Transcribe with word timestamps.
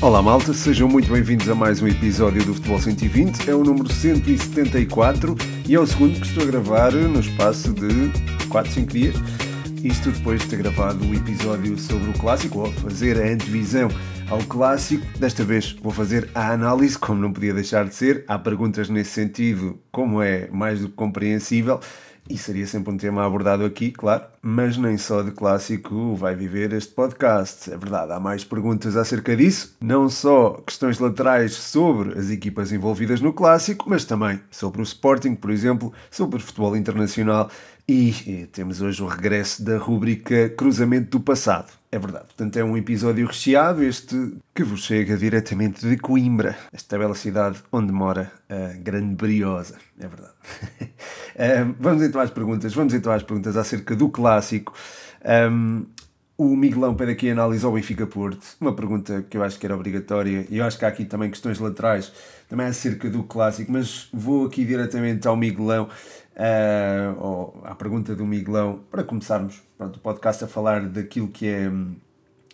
Olá 0.00 0.22
malta, 0.22 0.54
sejam 0.54 0.86
muito 0.88 1.10
bem-vindos 1.10 1.48
a 1.48 1.56
mais 1.56 1.82
um 1.82 1.88
episódio 1.88 2.44
do 2.44 2.54
Futebol 2.54 2.78
120. 2.78 3.50
É 3.50 3.54
o 3.54 3.64
número 3.64 3.92
174 3.92 5.34
e 5.68 5.74
é 5.74 5.80
o 5.80 5.84
segundo 5.84 6.20
que 6.20 6.26
estou 6.28 6.44
a 6.44 6.46
gravar 6.46 6.92
no 6.92 7.18
espaço 7.18 7.72
de 7.72 8.46
4, 8.48 8.70
5 8.74 8.92
dias. 8.92 9.16
Isto 9.82 10.12
depois 10.12 10.40
de 10.40 10.46
ter 10.46 10.58
gravado 10.58 11.04
o 11.04 11.12
episódio 11.12 11.76
sobre 11.76 12.10
o 12.10 12.12
clássico, 12.12 12.60
ou 12.60 12.72
fazer 12.74 13.20
a 13.20 13.26
antevisão 13.26 13.88
ao 14.30 14.38
clássico. 14.44 15.04
Desta 15.18 15.42
vez 15.42 15.72
vou 15.82 15.92
fazer 15.92 16.30
a 16.32 16.52
análise, 16.52 16.96
como 16.96 17.20
não 17.20 17.32
podia 17.32 17.52
deixar 17.52 17.84
de 17.84 17.94
ser. 17.94 18.24
Há 18.28 18.38
perguntas 18.38 18.88
nesse 18.88 19.10
sentido, 19.10 19.80
como 19.90 20.22
é 20.22 20.48
mais 20.52 20.78
do 20.78 20.88
que 20.88 20.94
compreensível. 20.94 21.80
E 22.30 22.36
seria 22.36 22.66
sempre 22.66 22.92
um 22.92 22.96
tema 22.96 23.24
abordado 23.24 23.64
aqui, 23.64 23.90
claro, 23.90 24.24
mas 24.42 24.76
nem 24.76 24.98
só 24.98 25.22
de 25.22 25.30
clássico 25.30 26.14
vai 26.14 26.34
viver 26.36 26.74
este 26.74 26.92
podcast. 26.92 27.72
É 27.72 27.76
verdade, 27.76 28.12
há 28.12 28.20
mais 28.20 28.44
perguntas 28.44 28.96
acerca 28.96 29.34
disso, 29.34 29.74
não 29.80 30.10
só 30.10 30.62
questões 30.66 30.98
laterais 30.98 31.54
sobre 31.54 32.18
as 32.18 32.28
equipas 32.30 32.70
envolvidas 32.70 33.22
no 33.22 33.32
clássico, 33.32 33.88
mas 33.88 34.04
também 34.04 34.40
sobre 34.50 34.82
o 34.82 34.84
Sporting, 34.84 35.34
por 35.34 35.50
exemplo, 35.50 35.90
sobre 36.10 36.36
o 36.36 36.40
futebol 36.40 36.76
internacional 36.76 37.50
e, 37.88 38.10
e 38.30 38.46
temos 38.46 38.82
hoje 38.82 39.02
o 39.02 39.06
regresso 39.06 39.64
da 39.64 39.78
rubrica 39.78 40.50
Cruzamento 40.50 41.18
do 41.18 41.20
Passado. 41.20 41.72
É 41.90 41.98
verdade. 41.98 42.26
Portanto, 42.26 42.58
é 42.58 42.62
um 42.62 42.76
episódio 42.76 43.26
recheado, 43.26 43.82
este 43.82 44.36
que 44.54 44.62
vos 44.62 44.84
chega 44.84 45.16
diretamente 45.16 45.88
de 45.88 45.96
Coimbra, 45.96 46.54
esta 46.70 46.98
bela 46.98 47.14
cidade 47.14 47.62
onde 47.72 47.90
mora 47.90 48.30
a 48.46 48.74
grande 48.76 49.14
Briosa. 49.14 49.78
É 49.98 50.06
verdade. 50.06 50.34
um, 51.38 51.74
vamos 51.78 52.02
então 52.02 52.20
às 52.20 52.30
perguntas. 52.30 52.74
Vamos 52.74 52.94
então 52.94 53.12
às 53.12 53.22
perguntas 53.22 53.56
acerca 53.56 53.94
do 53.94 54.08
clássico. 54.08 54.74
Um, 55.24 55.86
o 56.36 56.54
Miguelão 56.56 56.94
pede 56.94 57.12
aqui 57.12 57.30
análise 57.30 57.64
ao 57.64 57.72
Benfica 57.72 58.06
Porto. 58.06 58.46
Uma 58.60 58.72
pergunta 58.72 59.24
que 59.28 59.36
eu 59.36 59.42
acho 59.42 59.58
que 59.58 59.66
era 59.66 59.74
obrigatória. 59.74 60.46
E 60.48 60.58
eu 60.58 60.64
acho 60.64 60.78
que 60.78 60.84
há 60.84 60.88
aqui 60.88 61.04
também 61.04 61.30
questões 61.30 61.58
laterais, 61.58 62.12
também 62.48 62.66
acerca 62.66 63.10
do 63.10 63.24
clássico. 63.24 63.72
Mas 63.72 64.08
vou 64.12 64.46
aqui 64.46 64.64
diretamente 64.64 65.26
ao 65.26 65.36
Miguelão 65.36 65.88
uh, 66.38 67.20
ou 67.20 67.60
à 67.64 67.74
pergunta 67.74 68.14
do 68.14 68.24
Miguelão, 68.24 68.80
para 68.90 69.02
começarmos 69.02 69.60
pronto, 69.76 69.96
o 69.96 70.00
podcast 70.00 70.44
a 70.44 70.46
falar 70.46 70.88
daquilo 70.88 71.28
que 71.28 71.48
é 71.48 71.70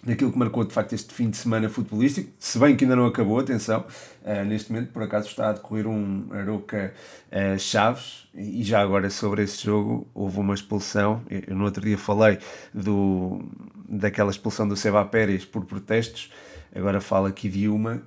daquilo 0.05 0.33
que 0.33 0.39
marcou 0.39 0.65
de 0.65 0.73
facto 0.73 0.93
este 0.93 1.13
fim 1.13 1.31
de 1.31 1.37
semana 1.37 1.69
futebolístico, 1.69 2.31
se 2.39 2.59
bem 2.59 2.77
que 2.77 2.85
ainda 2.85 2.97
não 2.97 3.07
acabou, 3.07 3.39
atenção, 3.39 3.85
uh, 4.23 4.45
neste 4.45 4.73
momento 4.73 4.93
por 4.93 5.03
acaso 5.03 5.29
está 5.29 5.51
a 5.51 5.53
decorrer 5.53 5.87
um 5.87 6.27
Aroca 6.33 6.93
uh, 7.31 7.59
Chaves 7.59 8.29
e 8.35 8.63
já 8.63 8.81
agora 8.81 9.09
sobre 9.11 9.43
esse 9.43 9.65
jogo 9.65 10.07
houve 10.15 10.39
uma 10.39 10.55
expulsão, 10.55 11.23
eu 11.31 11.57
no 11.57 11.65
outro 11.65 11.83
dia 11.83 11.97
falei 11.97 12.39
do, 12.73 13.45
daquela 13.89 14.31
expulsão 14.31 14.69
do 14.69 14.77
Seba 14.77 15.05
Pérez 15.05 15.45
por 15.45 15.65
protestos, 15.65 16.31
agora 16.75 17.01
falo 17.01 17.27
aqui 17.27 17.49
de 17.49 17.69
uma 17.69 18.03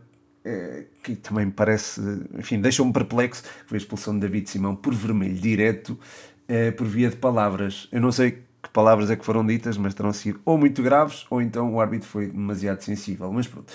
eh, 0.47 0.85
que 1.03 1.13
também 1.13 1.49
parece, 1.49 1.99
enfim, 2.39 2.61
deixou-me 2.61 2.93
perplexo, 2.93 3.43
foi 3.65 3.75
a 3.75 3.79
expulsão 3.79 4.13
de 4.13 4.21
David 4.21 4.49
Simão 4.49 4.77
por 4.77 4.93
vermelho 4.93 5.35
direto, 5.35 5.99
eh, 6.47 6.71
por 6.71 6.87
via 6.87 7.09
de 7.09 7.17
palavras. 7.17 7.89
Eu 7.91 7.99
não 7.99 8.13
sei 8.13 8.43
que 8.67 8.73
palavras 8.73 9.09
é 9.09 9.15
que 9.15 9.25
foram 9.25 9.45
ditas, 9.45 9.77
mas 9.77 9.93
terão 9.93 10.13
sido 10.13 10.39
ou 10.45 10.57
muito 10.57 10.83
graves, 10.83 11.25
ou 11.29 11.41
então 11.41 11.73
o 11.73 11.81
árbitro 11.81 12.07
foi 12.07 12.27
demasiado 12.27 12.81
sensível. 12.81 13.31
Mas 13.31 13.47
pronto, 13.47 13.71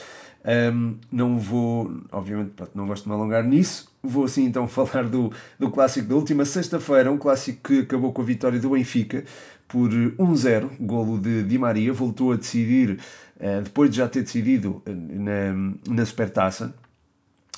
um, 0.74 0.96
não 1.10 1.38
vou, 1.38 1.92
obviamente, 2.10 2.50
pronto, 2.50 2.72
não 2.74 2.86
gosto 2.86 3.04
de 3.04 3.08
me 3.08 3.14
alongar 3.14 3.44
nisso. 3.44 3.90
Vou 4.02 4.24
assim 4.24 4.44
então 4.44 4.66
falar 4.68 5.04
do, 5.04 5.32
do 5.58 5.70
clássico 5.70 6.08
da 6.08 6.14
última 6.14 6.44
sexta-feira, 6.44 7.10
um 7.10 7.18
clássico 7.18 7.68
que 7.68 7.80
acabou 7.80 8.12
com 8.12 8.22
a 8.22 8.24
vitória 8.24 8.58
do 8.58 8.70
Benfica 8.70 9.24
por 9.68 9.88
1-0, 9.88 10.70
golo 10.80 11.18
de 11.18 11.42
Di 11.44 11.58
Maria, 11.58 11.92
voltou 11.92 12.32
a 12.32 12.36
decidir 12.36 12.98
eh, 13.40 13.62
depois 13.62 13.90
de 13.90 13.96
já 13.96 14.08
ter 14.08 14.20
decidido 14.20 14.82
eh, 14.84 14.92
na, 14.92 15.94
na 15.94 16.04
Supertaça, 16.04 16.74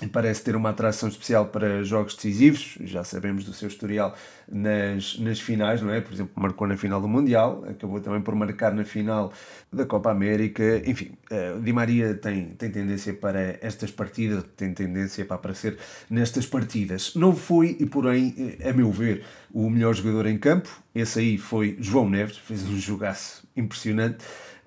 parece 0.09 0.43
ter 0.43 0.57
uma 0.57 0.71
atração 0.71 1.09
especial 1.09 1.47
para 1.47 1.83
jogos 1.83 2.15
decisivos, 2.15 2.77
já 2.81 3.05
sabemos 3.05 3.45
do 3.45 3.53
seu 3.53 3.69
historial 3.69 4.15
nas, 4.51 5.19
nas 5.19 5.41
finais, 5.41 5.81
não 5.81 5.93
é? 5.93 6.01
Por 6.01 6.13
exemplo, 6.13 6.33
marcou 6.37 6.67
na 6.67 6.77
final 6.77 7.01
do 7.01 7.09
Mundial, 7.09 7.65
acabou 7.69 8.01
também 8.01 8.21
por 8.21 8.35
marcar 8.35 8.75
na 8.75 8.85
final 8.85 9.33
da 9.73 9.85
Copa 9.85 10.11
América, 10.11 10.83
enfim, 10.87 11.13
uh, 11.31 11.61
Di 11.61 11.73
Maria 11.73 12.15
tem, 12.15 12.51
tem 12.51 12.71
tendência 12.71 13.13
para 13.15 13.59
estas 13.61 13.91
partidas, 13.91 14.45
tem 14.57 14.73
tendência 14.73 15.25
para 15.25 15.37
aparecer 15.37 15.79
nestas 16.09 16.47
partidas. 16.47 17.15
Não 17.15 17.35
foi, 17.35 17.77
e 17.81 17.87
porém, 17.87 18.57
a 18.65 18.73
meu 18.73 18.91
ver, 18.91 19.25
o 19.53 19.69
melhor 19.71 19.95
jogador 19.95 20.27
em 20.27 20.39
campo, 20.39 20.69
esse 20.95 21.19
aí 21.19 21.39
foi 21.39 21.77
João 21.81 22.09
Neves, 22.09 22.37
fez 22.39 22.65
um 22.65 22.79
jogaço 22.79 23.47
impressionante, 23.57 24.25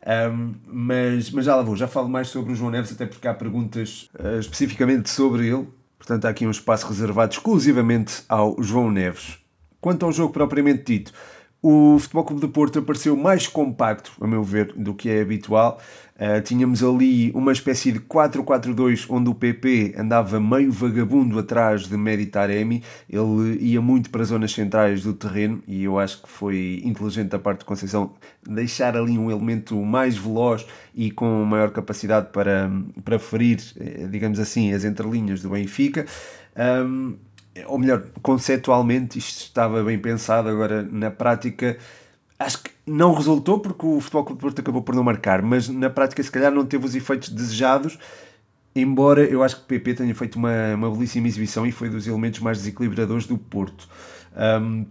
um, 0.08 0.54
mas, 0.66 1.30
mas 1.32 1.46
já 1.46 1.56
lá 1.56 1.62
vou, 1.62 1.76
já 1.76 1.88
falo 1.88 2.08
mais 2.08 2.30
sobre 2.30 2.54
o 2.54 2.56
João 2.56 2.72
Neves, 2.72 2.94
até 2.94 3.06
porque 3.06 3.28
há 3.28 3.34
perguntas 3.34 4.10
uh, 4.18 4.40
especificamente 4.40 5.10
sobre 5.10 5.48
ele. 5.48 5.68
Portanto, 5.98 6.26
há 6.26 6.30
aqui 6.30 6.48
um 6.48 6.52
espaço 6.52 6.88
reservado 6.88 7.34
exclusivamente 7.34 8.24
ao 8.30 8.56
João 8.64 8.90
Neves. 8.90 9.38
Quanto 9.82 10.06
ao 10.06 10.12
jogo 10.14 10.32
propriamente 10.32 10.84
dito, 10.86 11.12
o 11.62 11.98
Futebol 12.00 12.24
Clube 12.24 12.42
de 12.42 12.48
Porto 12.48 12.80
apareceu 12.80 13.18
mais 13.18 13.48
compacto, 13.48 14.14
a 14.22 14.28
meu 14.28 14.44
ver, 14.44 14.72
do 14.74 14.94
que 14.94 15.10
é 15.10 15.22
habitual. 15.22 15.82
Uh, 16.18 16.42
tínhamos 16.42 16.84
ali 16.84 17.32
uma 17.36 17.52
espécie 17.52 17.92
de 17.92 18.00
4-4-2 18.00 19.06
onde 19.08 19.30
o 19.30 19.36
PP 19.36 19.94
andava 19.96 20.40
meio 20.40 20.72
vagabundo 20.72 21.38
atrás 21.38 21.84
de 21.84 21.96
Meditaremi, 21.96 22.82
ele 23.08 23.56
ia 23.60 23.80
muito 23.80 24.10
para 24.10 24.24
as 24.24 24.30
zonas 24.30 24.52
centrais 24.52 25.04
do 25.04 25.14
terreno 25.14 25.62
e 25.68 25.84
eu 25.84 26.00
acho 26.00 26.24
que 26.24 26.28
foi 26.28 26.82
inteligente 26.84 27.30
da 27.30 27.38
parte 27.38 27.60
de 27.60 27.66
Conceição 27.66 28.14
deixar 28.44 28.98
ali 28.98 29.16
um 29.16 29.30
elemento 29.30 29.80
mais 29.86 30.18
veloz 30.18 30.66
e 30.96 31.12
com 31.12 31.46
maior 31.46 31.70
capacidade 31.70 32.30
para, 32.32 32.72
para 33.06 33.20
ferir, 33.20 33.60
eh, 33.80 34.08
digamos 34.10 34.40
assim, 34.40 34.74
as 34.74 34.84
entrelinhas 34.84 35.44
do 35.44 35.50
Benfica. 35.50 36.08
Um, 36.58 37.16
ou 37.68 37.78
melhor, 37.78 38.04
conceptualmente 38.22 39.20
isto 39.20 39.44
estava 39.44 39.84
bem 39.84 40.00
pensado, 40.00 40.50
agora 40.50 40.82
na 40.84 41.12
prática 41.12 41.78
acho 42.40 42.64
que 42.64 42.72
não 42.86 43.14
resultou 43.14 43.60
porque 43.60 43.86
o 43.86 44.00
Futebol 44.00 44.26
Clube 44.26 44.42
Porto 44.42 44.60
acabou 44.60 44.82
por 44.82 44.96
não 44.96 45.04
marcar, 45.04 45.42
mas 45.42 45.68
na 45.68 45.90
prática 45.90 46.22
se 46.22 46.32
calhar 46.32 46.52
não 46.52 46.66
teve 46.66 46.86
os 46.86 46.96
efeitos 46.96 47.30
desejados, 47.30 47.98
embora 48.76 49.24
eu 49.24 49.44
acho 49.44 49.58
que 49.58 49.62
o 49.64 49.66
PP 49.66 49.96
tenha 49.96 50.16
feito 50.16 50.36
uma, 50.36 50.76
uma 50.76 50.92
belíssima 50.92 51.28
exibição 51.28 51.66
e 51.66 51.72
foi 51.72 51.90
dos 51.90 52.08
elementos 52.08 52.40
mais 52.40 52.60
desequilibradores 52.60 53.26
do 53.26 53.38
Porto. 53.38 53.88
Um, 54.62 54.86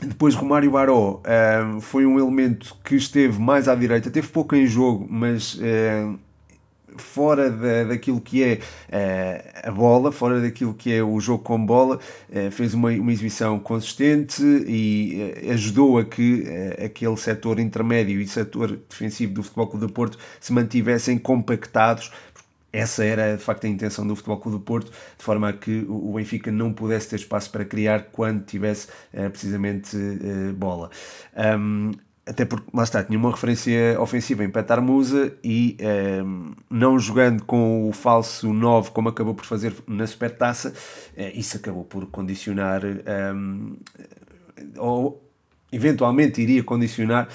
depois 0.00 0.34
Romário 0.34 0.70
Baró 0.70 1.20
um, 1.66 1.80
foi 1.80 2.06
um 2.06 2.18
elemento 2.18 2.76
que 2.84 2.94
esteve 2.94 3.40
mais 3.40 3.68
à 3.68 3.74
direita, 3.74 4.10
teve 4.10 4.28
pouco 4.28 4.54
em 4.54 4.66
jogo, 4.66 5.06
mas 5.10 5.58
um, 5.60 6.18
fora 7.02 7.50
da, 7.50 7.84
daquilo 7.84 8.20
que 8.20 8.42
é 8.42 8.54
uh, 8.54 9.68
a 9.68 9.70
bola, 9.70 10.12
fora 10.12 10.40
daquilo 10.40 10.74
que 10.74 10.92
é 10.92 11.02
o 11.02 11.18
jogo 11.20 11.42
com 11.42 11.64
bola, 11.64 11.98
uh, 12.30 12.50
fez 12.50 12.74
uma, 12.74 12.90
uma 12.90 13.12
exibição 13.12 13.58
consistente 13.58 14.42
e 14.66 15.34
uh, 15.46 15.52
ajudou 15.52 15.98
a 15.98 16.04
que 16.04 16.44
aquele 16.84 17.16
setor 17.16 17.58
intermédio 17.58 18.20
e 18.20 18.26
setor 18.26 18.78
defensivo 18.88 19.34
do 19.34 19.42
Futebol 19.42 19.66
Clube 19.68 19.86
do 19.86 19.92
Porto 19.92 20.18
se 20.40 20.52
mantivessem 20.52 21.18
compactados 21.18 22.10
essa 22.70 23.02
era 23.02 23.34
de 23.34 23.42
facto 23.42 23.64
a 23.64 23.68
intenção 23.68 24.06
do 24.06 24.14
Futebol 24.14 24.36
Clube 24.36 24.58
do 24.58 24.62
Porto, 24.62 24.90
de 24.90 25.24
forma 25.24 25.48
a 25.48 25.52
que 25.54 25.86
o 25.88 26.12
Benfica 26.12 26.52
não 26.52 26.70
pudesse 26.70 27.08
ter 27.08 27.16
espaço 27.16 27.50
para 27.50 27.64
criar 27.64 28.08
quando 28.12 28.44
tivesse 28.44 28.88
precisamente 29.10 29.96
bola. 30.54 30.90
Um, 31.34 31.92
até 32.28 32.44
porque, 32.44 32.68
lá 32.74 32.82
está, 32.82 33.02
tinha 33.02 33.18
uma 33.18 33.30
referência 33.30 33.98
ofensiva 33.98 34.44
em 34.44 34.50
Petar 34.50 34.82
Musa 34.82 35.32
e 35.42 35.76
um, 35.80 35.84
ehm, 35.84 36.52
não 36.68 36.98
jogando 36.98 37.42
com 37.44 37.88
o 37.88 37.92
falso 37.92 38.52
9 38.52 38.90
como 38.90 39.08
acabou 39.08 39.34
por 39.34 39.46
fazer 39.46 39.74
na 39.86 40.06
Supertaça, 40.06 40.68
uh, 41.16 41.30
isso 41.34 41.56
acabou 41.56 41.84
por 41.84 42.06
condicionar 42.06 42.84
um, 42.84 42.98
ehm, 43.06 43.76
ou 44.76 45.24
eventualmente 45.72 46.42
iria 46.42 46.62
condicionar 46.62 47.28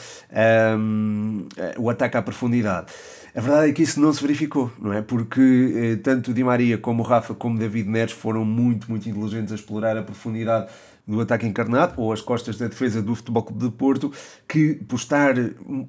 um, 0.78 1.48
ehm, 1.58 1.74
o 1.78 1.90
ataque 1.90 2.16
à 2.18 2.22
profundidade. 2.22 2.94
A 3.36 3.42
verdade 3.42 3.72
é 3.72 3.74
que 3.74 3.82
isso 3.82 4.00
não 4.00 4.14
se 4.14 4.22
verificou, 4.22 4.72
não 4.80 4.94
é? 4.94 5.02
Porque 5.02 5.42
eh, 5.76 5.96
tanto 5.96 6.32
Di 6.32 6.44
Maria 6.44 6.78
como 6.78 7.02
Rafa 7.02 7.34
como 7.34 7.58
David 7.58 7.90
Neres 7.90 8.14
foram 8.14 8.46
muito, 8.46 8.88
muito 8.92 9.10
inteligentes 9.10 9.52
a 9.52 9.56
explorar 9.56 9.98
a 9.98 10.04
profundidade 10.04 10.68
do 11.06 11.20
ataque 11.20 11.46
encarnado, 11.46 11.94
ou 11.98 12.14
as 12.14 12.22
costas 12.22 12.58
da 12.58 12.68
defesa 12.68 13.02
do 13.02 13.14
Futebol 13.14 13.44
Clube 13.44 13.66
de 13.66 13.72
Porto, 13.72 14.12
que 14.48 14.76
por 14.88 14.96
estar 14.96 15.36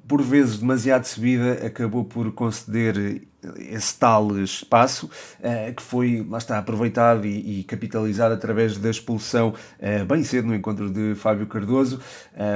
por 0.07 0.21
vezes 0.21 0.59
demasiado 0.59 1.05
subida 1.05 1.65
acabou 1.65 2.03
por 2.03 2.31
conceder 2.33 3.25
esse 3.57 3.97
tal 3.97 4.37
espaço 4.39 5.09
uh, 5.39 5.73
que 5.73 5.81
foi, 5.81 6.25
lá 6.29 6.37
está, 6.37 6.57
aproveitado 6.57 7.25
e, 7.25 7.63
capitalizado 7.63 8.33
através 8.33 8.77
da 8.77 8.89
expulsão 8.89 9.49
uh, 9.49 10.05
bem 10.05 10.23
cedo 10.23 10.47
no 10.47 10.55
encontro 10.55 10.89
de 10.89 11.15
Fábio 11.15 11.45
Cardoso. 11.47 11.99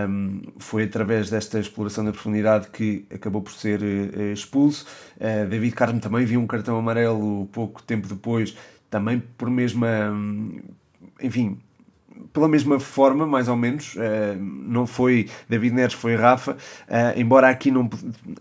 Um, 0.09 0.41
foi 0.57 0.83
através 0.83 1.29
desta 1.29 1.59
exploração 1.59 2.03
da 2.03 2.11
profundidade 2.11 2.69
que 2.69 3.05
acabou 3.13 3.41
por 3.41 3.53
ser 3.53 3.81
uh, 3.81 4.33
expulso. 4.33 4.85
David 5.49 5.75
Carmo 5.75 5.99
também 5.99 6.25
viu 6.25 6.39
um 6.39 6.47
cartão 6.47 6.77
amarelo 6.77 7.47
pouco 7.51 7.83
tempo 7.83 8.07
depois, 8.07 8.55
também 8.89 9.21
por 9.37 9.49
mesma, 9.49 10.09
um, 10.11 10.61
enfim, 11.21 11.59
pela 12.33 12.47
mesma 12.47 12.79
forma, 12.79 13.25
mais 13.25 13.47
ou 13.47 13.55
menos. 13.55 13.95
não 14.39 14.85
foi 14.85 15.27
David 15.47 15.75
Neres, 15.75 15.93
foi 15.93 16.15
Rafa. 16.15 16.57
embora 17.15 17.49
aqui 17.49 17.71
não, 17.71 17.89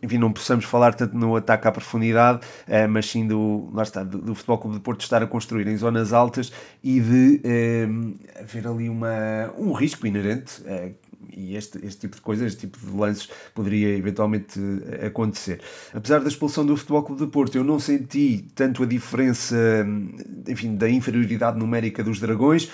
enfim, 0.02 0.19
não 0.19 0.32
possamos 0.32 0.64
falar 0.64 0.94
tanto 0.94 1.16
no 1.16 1.36
ataque 1.36 1.69
à 1.69 1.72
profundidade, 1.72 2.40
mas 2.90 3.06
sim 3.06 3.26
do, 3.26 3.70
lá 3.72 3.82
está, 3.82 4.02
do, 4.02 4.19
do 4.19 4.34
Futebol 4.34 4.58
Clube 4.58 4.76
de 4.76 4.82
Porto 4.82 5.00
estar 5.00 5.22
a 5.22 5.26
construir 5.26 5.66
em 5.66 5.76
zonas 5.76 6.12
altas 6.12 6.52
e 6.82 7.00
de 7.00 7.40
haver 8.40 8.66
ali 8.66 8.88
uma, 8.88 9.52
um 9.58 9.72
risco 9.72 10.06
inerente 10.06 10.62
e 11.38 11.56
este, 11.56 11.78
este 11.84 12.00
tipo 12.00 12.16
de 12.16 12.22
coisas, 12.22 12.48
este 12.48 12.66
tipo 12.66 12.78
de 12.78 12.96
lances 12.96 13.28
poderia 13.54 13.96
eventualmente 13.96 14.58
eh, 14.88 15.06
acontecer. 15.06 15.60
Apesar 15.94 16.20
da 16.20 16.28
expulsão 16.28 16.64
do 16.66 16.76
Futebol 16.76 17.02
Clube 17.02 17.24
de 17.24 17.31
Porto, 17.31 17.56
eu 17.56 17.64
não 17.64 17.78
senti 17.78 18.44
tanto 18.54 18.82
a 18.82 18.86
diferença, 18.86 19.56
enfim, 20.46 20.74
da 20.74 20.88
inferioridade 20.88 21.58
numérica 21.58 22.02
dos 22.02 22.19
Dragões. 22.20 22.70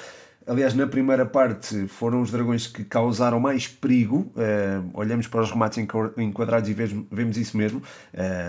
Aliás, 0.46 0.75
na 0.75 0.87
primeira 0.87 1.25
parte 1.25 1.87
foram 1.87 2.20
os 2.20 2.31
dragões 2.31 2.67
que 2.67 2.85
causaram 2.85 3.41
mais 3.41 3.67
perigo. 3.67 4.32
Uh, 4.37 4.91
olhamos 4.93 5.26
para 5.26 5.41
os 5.41 5.50
remates 5.50 5.79
enquadrados 6.19 6.69
e 6.69 6.75
vemos, 6.75 7.06
vemos 7.11 7.37
isso 7.37 7.56
mesmo: 7.56 7.82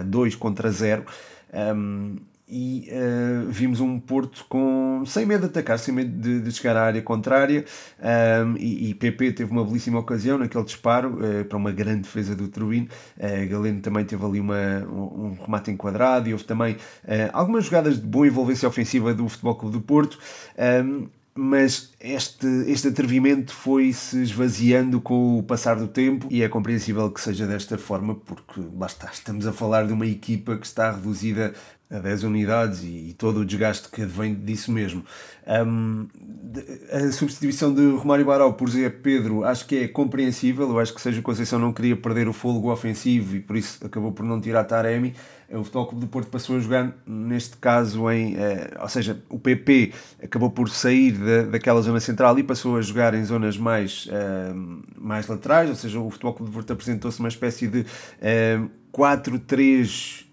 2 0.05 0.33
uh, 0.33 0.37
contra 0.37 0.69
0. 0.71 1.05
Um, 1.53 2.17
e 2.47 2.89
uh, 2.91 3.49
vimos 3.49 3.79
um 3.79 3.99
Porto 3.99 4.45
com 4.47 5.03
sem 5.05 5.25
medo 5.25 5.41
de 5.41 5.45
atacar, 5.47 5.79
sem 5.79 5.93
medo 5.93 6.11
de, 6.11 6.41
de 6.41 6.51
chegar 6.51 6.77
à 6.77 6.83
área 6.83 7.01
contrária. 7.01 7.65
Um, 7.99 8.55
e, 8.57 8.89
e, 8.89 8.93
PP 8.93 9.31
teve 9.31 9.51
uma 9.51 9.65
belíssima 9.65 9.99
ocasião 9.99 10.37
naquele 10.37 10.63
disparo 10.63 11.17
uh, 11.17 11.45
para 11.45 11.57
uma 11.57 11.71
grande 11.71 12.01
defesa 12.01 12.35
do 12.35 12.47
Turbino. 12.47 12.87
Uh, 13.17 13.49
Galeno 13.49 13.81
também 13.81 14.05
teve 14.05 14.23
ali 14.23 14.39
uma, 14.39 14.85
um, 14.87 15.25
um 15.25 15.37
remate 15.41 15.71
enquadrado 15.71 16.29
e 16.29 16.33
houve 16.33 16.45
também 16.45 16.77
algumas 17.33 17.65
jogadas 17.65 17.99
de 17.99 18.05
boa 18.05 18.27
envolvência 18.27 18.67
ofensiva 18.67 19.13
do 19.13 19.27
Futebol 19.27 19.55
Clube 19.55 19.77
do 19.77 19.81
Porto. 19.81 20.19
Um, 20.83 21.07
mas 21.37 21.91
este, 21.99 22.47
este 22.67 22.87
atrevimento 22.87 23.53
foi 23.53 23.91
se 23.91 24.21
esvaziando 24.21 25.01
com 25.01 25.37
o 25.37 25.43
passar 25.43 25.75
do 25.75 25.87
tempo 25.87 26.27
e 26.31 26.41
é 26.41 26.47
compreensível 26.47 27.11
que 27.11 27.19
seja 27.19 27.45
desta 27.45 27.77
forma, 27.77 28.15
porque 28.15 28.61
lá 28.73 28.87
está, 28.87 29.09
estamos 29.11 29.45
a 29.45 29.51
falar 29.51 29.85
de 29.85 29.91
uma 29.91 30.07
equipa 30.07 30.57
que 30.57 30.65
está 30.65 30.91
reduzida 30.91 31.53
a 31.95 31.99
10 31.99 32.23
unidades 32.23 32.83
e, 32.83 33.09
e, 33.09 33.15
todo 33.17 33.41
o 33.41 33.45
desgaste 33.45 33.89
que 33.89 34.05
vem 34.05 34.33
disso 34.33 34.71
mesmo. 34.71 35.03
Um, 35.47 36.07
a 36.91 37.11
substituição 37.11 37.73
de 37.73 37.87
Romário 37.91 38.25
Baró 38.25 38.51
por 38.51 38.69
Zé 38.69 38.89
Pedro 38.89 39.43
acho 39.43 39.65
que 39.65 39.77
é 39.77 39.87
compreensível. 39.87 40.69
Eu 40.69 40.79
acho 40.79 40.93
que 40.93 41.01
seja 41.01 41.21
Conceição 41.21 41.59
não 41.59 41.71
queria 41.71 41.95
perder 41.95 42.27
o 42.27 42.33
fôlego 42.33 42.71
ofensivo 42.71 43.35
e 43.35 43.39
por 43.39 43.55
isso 43.55 43.85
acabou 43.85 44.11
por 44.11 44.25
não 44.25 44.41
tirar 44.41 44.63
Taremi. 44.63 45.13
O 45.49 45.63
Futebol 45.63 45.85
Clube 45.85 46.05
do 46.05 46.07
Porto 46.09 46.27
passou 46.27 46.57
a 46.57 46.59
jogar, 46.59 46.91
neste 47.05 47.57
caso, 47.57 48.09
em. 48.09 48.35
Eh, 48.35 48.71
ou 48.81 48.89
seja, 48.89 49.21
o 49.29 49.37
PP 49.37 49.93
acabou 50.23 50.49
por 50.49 50.67
sair 50.69 51.11
da, 51.11 51.43
daquela 51.43 51.81
zona 51.81 51.99
central 51.99 52.37
e 52.39 52.43
passou 52.43 52.77
a 52.77 52.81
jogar 52.81 53.13
em 53.13 53.23
zonas 53.23 53.55
mais, 53.55 54.09
mais 54.97 55.27
laterais. 55.27 55.69
Ou 55.69 55.75
seja, 55.75 55.99
o 55.99 56.09
Futebol 56.09 56.33
Clube 56.33 56.51
do 56.51 56.53
Porto 56.55 56.73
apresentou-se 56.73 57.19
uma 57.19 57.29
espécie 57.29 57.67
de 57.67 57.81
uh, 57.81 58.69
4-3 58.91 60.24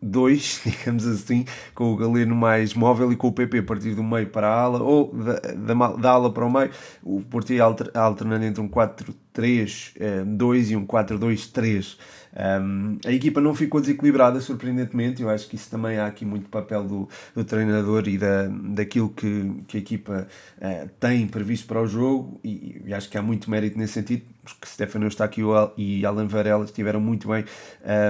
dois, 0.00 0.60
digamos 0.66 1.06
assim, 1.06 1.44
com 1.74 1.92
o 1.92 1.96
Galeno 1.96 2.34
mais 2.34 2.74
móvel 2.74 3.12
e 3.12 3.16
com 3.16 3.28
o 3.28 3.32
PP 3.32 3.58
a 3.58 3.62
partir 3.62 3.94
do 3.94 4.02
meio 4.02 4.28
para 4.28 4.48
a 4.48 4.60
ala, 4.60 4.82
ou 4.82 5.12
da, 5.14 5.74
da, 5.74 5.96
da 5.96 6.10
ala 6.10 6.32
para 6.32 6.44
o 6.44 6.52
meio, 6.52 6.70
o 7.02 7.20
Porto 7.22 7.52
ia 7.52 7.64
alternando 7.64 8.44
entre 8.44 8.60
um 8.60 8.68
4-3-2 9.38 10.68
eh, 10.68 10.72
e 10.72 10.76
um 10.76 10.86
4-2-3. 10.86 11.96
Um, 12.38 12.98
a 13.04 13.12
equipa 13.12 13.40
não 13.40 13.54
ficou 13.54 13.80
desequilibrada, 13.80 14.40
surpreendentemente. 14.40 15.22
Eu 15.22 15.30
acho 15.30 15.48
que 15.48 15.56
isso 15.56 15.70
também 15.70 15.98
há 15.98 16.06
aqui 16.06 16.24
muito 16.24 16.48
papel 16.48 16.84
do, 16.84 17.08
do 17.34 17.44
treinador 17.44 18.06
e 18.08 18.18
da, 18.18 18.48
daquilo 18.48 19.08
que, 19.08 19.62
que 19.66 19.76
a 19.76 19.80
equipa 19.80 20.28
uh, 20.58 20.88
tem 21.00 21.26
previsto 21.26 21.66
para 21.66 21.80
o 21.80 21.86
jogo, 21.86 22.38
e, 22.44 22.82
e, 22.84 22.94
acho 22.94 23.08
que 23.08 23.16
há 23.16 23.22
muito 23.22 23.50
mérito 23.50 23.78
nesse 23.78 23.94
sentido. 23.94 24.22
Porque 24.44 24.66
Stefano 24.66 25.04
Eustáquio 25.04 25.50
e 25.76 26.06
Alan 26.06 26.26
Varela 26.26 26.64
estiveram 26.64 27.00
muito 27.00 27.28
bem 27.28 27.44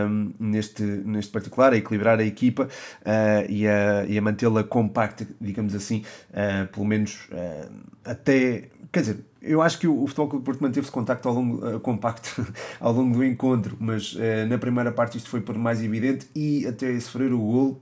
um, 0.08 0.32
neste, 0.38 0.82
neste 0.84 1.32
particular, 1.32 1.72
a 1.72 1.76
equilibrar 1.76 2.20
a 2.20 2.24
equipa 2.24 2.64
uh, 2.64 3.50
e 3.50 3.66
a, 3.66 4.04
e 4.06 4.16
a 4.16 4.22
mantê-la 4.22 4.62
compacta, 4.62 5.26
digamos 5.40 5.74
assim, 5.74 6.04
uh, 6.30 6.66
pelo 6.68 6.86
menos 6.86 7.28
até. 8.04 8.68
Quer 8.92 9.00
dizer, 9.00 9.24
eu 9.48 9.62
acho 9.62 9.78
que 9.78 9.88
o, 9.88 10.06
Futebol 10.06 10.28
Clube 10.28 10.44
Porto 10.44 10.60
manteve-se 10.60 10.92
contacto 10.92 11.28
ao 11.28 11.34
longo, 11.34 11.66
uh, 11.66 11.80
compacto 11.80 12.46
ao 12.78 12.92
longo 12.92 13.16
do 13.16 13.24
encontro, 13.24 13.76
mas 13.80 14.14
uh, 14.14 14.46
na 14.48 14.58
primeira 14.58 14.92
parte 14.92 15.16
isto 15.16 15.28
foi 15.28 15.40
por 15.40 15.56
mais 15.56 15.82
evidente 15.82 16.28
e 16.34 16.66
até 16.66 16.98
sofrer 17.00 17.32
o 17.32 17.38
gol 17.38 17.80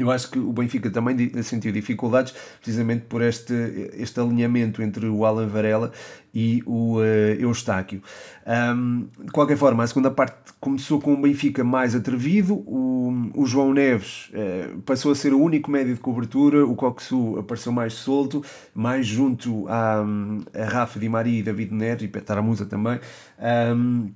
eu 0.00 0.10
acho 0.10 0.30
que 0.30 0.38
o 0.38 0.52
Benfica 0.52 0.90
também 0.90 1.30
sentiu 1.42 1.72
dificuldades 1.72 2.34
precisamente 2.60 3.04
por 3.08 3.22
este, 3.22 3.54
este 3.94 4.20
alinhamento 4.20 4.82
entre 4.82 5.06
o 5.06 5.24
Alan 5.24 5.46
Varela 5.46 5.92
e 6.34 6.62
o 6.66 6.98
uh, 6.98 7.02
Eustáquio. 7.38 8.02
Um, 8.46 9.08
de 9.24 9.32
qualquer 9.32 9.56
forma, 9.56 9.82
a 9.82 9.86
segunda 9.86 10.10
parte 10.10 10.52
começou 10.60 11.00
com 11.00 11.14
o 11.14 11.20
Benfica 11.20 11.64
mais 11.64 11.94
atrevido, 11.94 12.54
o, 12.54 13.30
o 13.34 13.46
João 13.46 13.72
Neves 13.72 14.30
uh, 14.30 14.78
passou 14.82 15.12
a 15.12 15.14
ser 15.14 15.32
o 15.32 15.40
único 15.40 15.70
médio 15.70 15.94
de 15.94 16.00
cobertura, 16.00 16.64
o 16.66 16.74
Coxu 16.74 17.38
apareceu 17.38 17.72
mais 17.72 17.94
solto, 17.94 18.44
mais 18.74 19.06
junto 19.06 19.66
a, 19.68 20.04
Rafa 20.70 20.98
Di 20.98 21.08
Maria 21.08 21.40
e 21.40 21.42
David 21.42 21.74
Neres 21.74 22.02
e 22.02 22.08
Petaramusa 22.08 22.66
também. 22.66 23.00
Um, 23.74 24.10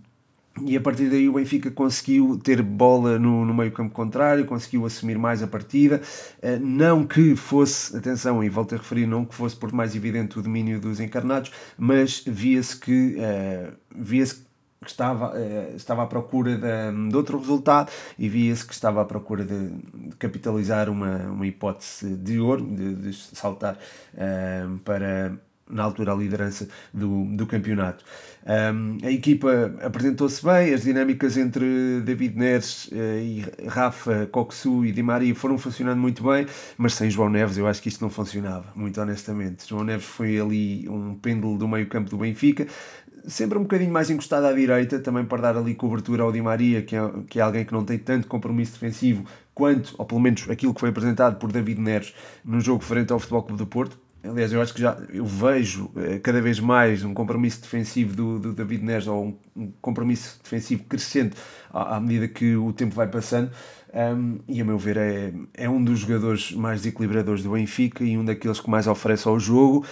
e 0.60 0.76
a 0.76 0.80
partir 0.80 1.08
daí 1.08 1.28
o 1.28 1.32
Benfica 1.32 1.70
conseguiu 1.70 2.38
ter 2.42 2.62
bola 2.62 3.18
no, 3.18 3.44
no 3.44 3.54
meio 3.54 3.72
campo 3.72 3.94
contrário, 3.94 4.44
conseguiu 4.44 4.84
assumir 4.84 5.18
mais 5.18 5.42
a 5.42 5.46
partida, 5.46 6.00
eh, 6.42 6.58
não 6.58 7.06
que 7.06 7.34
fosse, 7.34 7.96
atenção, 7.96 8.44
e 8.44 8.48
volto 8.48 8.74
a 8.74 8.78
referir, 8.78 9.06
não 9.06 9.24
que 9.24 9.34
fosse 9.34 9.56
por 9.56 9.72
mais 9.72 9.96
evidente 9.96 10.38
o 10.38 10.42
domínio 10.42 10.78
dos 10.78 11.00
encarnados, 11.00 11.50
mas 11.78 12.22
via-se 12.26 12.76
que, 12.76 13.16
uh, 13.16 13.72
via-se 13.96 14.34
que 14.82 14.90
estava, 14.90 15.32
uh, 15.32 15.76
estava 15.76 16.02
à 16.02 16.06
procura 16.06 16.56
de, 16.56 17.08
de 17.08 17.16
outro 17.16 17.38
resultado 17.38 17.90
e 18.18 18.28
via-se 18.28 18.66
que 18.66 18.74
estava 18.74 19.00
à 19.00 19.04
procura 19.04 19.44
de, 19.44 19.70
de, 19.70 20.16
capitalizar 20.16 20.90
uma, 20.90 21.16
uma 21.28 21.46
hipótese 21.46 22.14
de 22.14 22.38
ouro, 22.38 22.62
de, 22.62 22.94
de 22.94 23.14
saltar 23.14 23.78
uh, 24.14 24.78
para 24.80 25.32
na 25.72 25.82
altura 25.82 26.12
a 26.12 26.14
liderança 26.14 26.68
do, 26.92 27.24
do 27.24 27.46
campeonato. 27.46 28.04
Um, 28.44 28.98
a 29.04 29.10
equipa 29.10 29.74
apresentou-se 29.82 30.44
bem, 30.44 30.74
as 30.74 30.82
dinâmicas 30.82 31.36
entre 31.36 32.00
David 32.04 32.36
Neres 32.36 32.86
uh, 32.88 32.94
e 32.94 33.44
Rafa, 33.68 34.26
Coxu 34.30 34.84
e 34.84 34.92
Di 34.92 35.02
Maria 35.02 35.34
foram 35.34 35.56
funcionando 35.56 35.98
muito 35.98 36.24
bem, 36.24 36.46
mas 36.76 36.94
sem 36.94 37.08
João 37.08 37.30
Neves 37.30 37.56
eu 37.56 37.66
acho 37.66 37.80
que 37.80 37.88
isto 37.88 38.00
não 38.00 38.10
funcionava, 38.10 38.66
muito 38.74 39.00
honestamente. 39.00 39.68
João 39.68 39.84
Neves 39.84 40.06
foi 40.06 40.40
ali 40.40 40.88
um 40.88 41.14
pêndulo 41.14 41.56
do 41.56 41.68
meio 41.68 41.86
campo 41.86 42.10
do 42.10 42.18
Benfica, 42.18 42.66
sempre 43.26 43.58
um 43.58 43.62
bocadinho 43.62 43.92
mais 43.92 44.10
encostado 44.10 44.46
à 44.46 44.52
direita, 44.52 44.98
também 44.98 45.24
para 45.24 45.42
dar 45.42 45.56
ali 45.56 45.74
cobertura 45.74 46.24
ao 46.24 46.32
Di 46.32 46.42
Maria, 46.42 46.82
que 46.82 46.96
é, 46.96 47.10
que 47.28 47.38
é 47.38 47.42
alguém 47.42 47.64
que 47.64 47.72
não 47.72 47.84
tem 47.84 47.98
tanto 47.98 48.26
compromisso 48.26 48.72
defensivo 48.72 49.24
quanto, 49.54 49.94
ou 49.98 50.04
pelo 50.04 50.20
menos 50.20 50.48
aquilo 50.50 50.74
que 50.74 50.80
foi 50.80 50.88
apresentado 50.88 51.36
por 51.36 51.52
David 51.52 51.80
Neres 51.80 52.14
no 52.44 52.60
jogo 52.60 52.82
frente 52.82 53.12
ao 53.12 53.18
Futebol 53.18 53.42
Clube 53.42 53.58
do 53.58 53.66
Porto 53.66 53.98
Aliás, 54.24 54.52
eu 54.52 54.62
acho 54.62 54.72
que 54.72 54.80
já 54.80 54.96
eu 55.12 55.26
vejo 55.26 55.90
eh, 55.96 56.20
cada 56.20 56.40
vez 56.40 56.60
mais 56.60 57.04
um 57.04 57.12
compromisso 57.12 57.60
defensivo 57.60 58.14
do, 58.14 58.38
do 58.38 58.52
David 58.52 58.84
Neres 58.84 59.08
ou 59.08 59.36
um, 59.56 59.72
compromisso 59.80 60.38
defensivo 60.42 60.84
crescente 60.84 61.36
à, 61.72 61.96
à, 61.96 62.00
medida 62.00 62.28
que 62.28 62.54
o 62.54 62.72
tempo 62.72 62.94
vai 62.94 63.08
passando. 63.08 63.50
Um, 63.92 64.38
e 64.48 64.60
a 64.60 64.64
meu 64.64 64.78
ver 64.78 64.96
é, 64.96 65.32
é 65.54 65.68
um 65.68 65.82
dos 65.82 66.00
jogadores 66.00 66.52
mais 66.52 66.82
desequilibradores 66.82 67.42
do 67.42 67.50
Benfica 67.50 68.04
e 68.04 68.16
um 68.16 68.24
daqueles 68.24 68.60
que 68.60 68.70
mais 68.70 68.86
oferece 68.86 69.26
ao 69.26 69.40
jogo. 69.40 69.84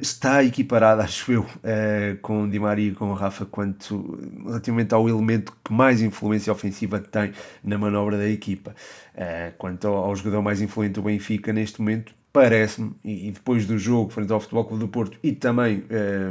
Está 0.00 0.42
equiparado, 0.42 1.00
acho 1.02 1.30
eu, 1.32 1.42
uh, 1.42 2.16
com 2.20 2.48
Di 2.48 2.58
Maria 2.58 2.88
e 2.90 2.94
com 2.94 3.10
o 3.10 3.14
Rafa 3.14 3.46
quanto 3.46 4.18
relativamente 4.44 4.92
ao 4.92 5.08
elemento 5.08 5.56
que 5.64 5.72
mais 5.72 6.02
influência 6.02 6.52
ofensiva 6.52 6.98
tem 6.98 7.32
na 7.62 7.78
manobra 7.78 8.16
da 8.16 8.28
equipa. 8.28 8.74
Uh, 9.14 9.52
quanto 9.58 9.86
ao, 9.86 9.94
ao, 9.94 10.16
jogador 10.16 10.42
mais 10.42 10.60
influente 10.60 10.94
do 10.94 11.02
Benfica 11.02 11.52
neste 11.52 11.80
momento, 11.80 12.12
parece-me, 12.32 12.94
e, 13.04 13.30
depois 13.30 13.66
do 13.66 13.78
jogo 13.78 14.10
frente 14.10 14.32
ao 14.32 14.40
Futebol 14.40 14.64
Clube 14.64 14.84
do 14.84 14.88
Porto 14.88 15.18
e 15.22 15.32
também 15.32 15.84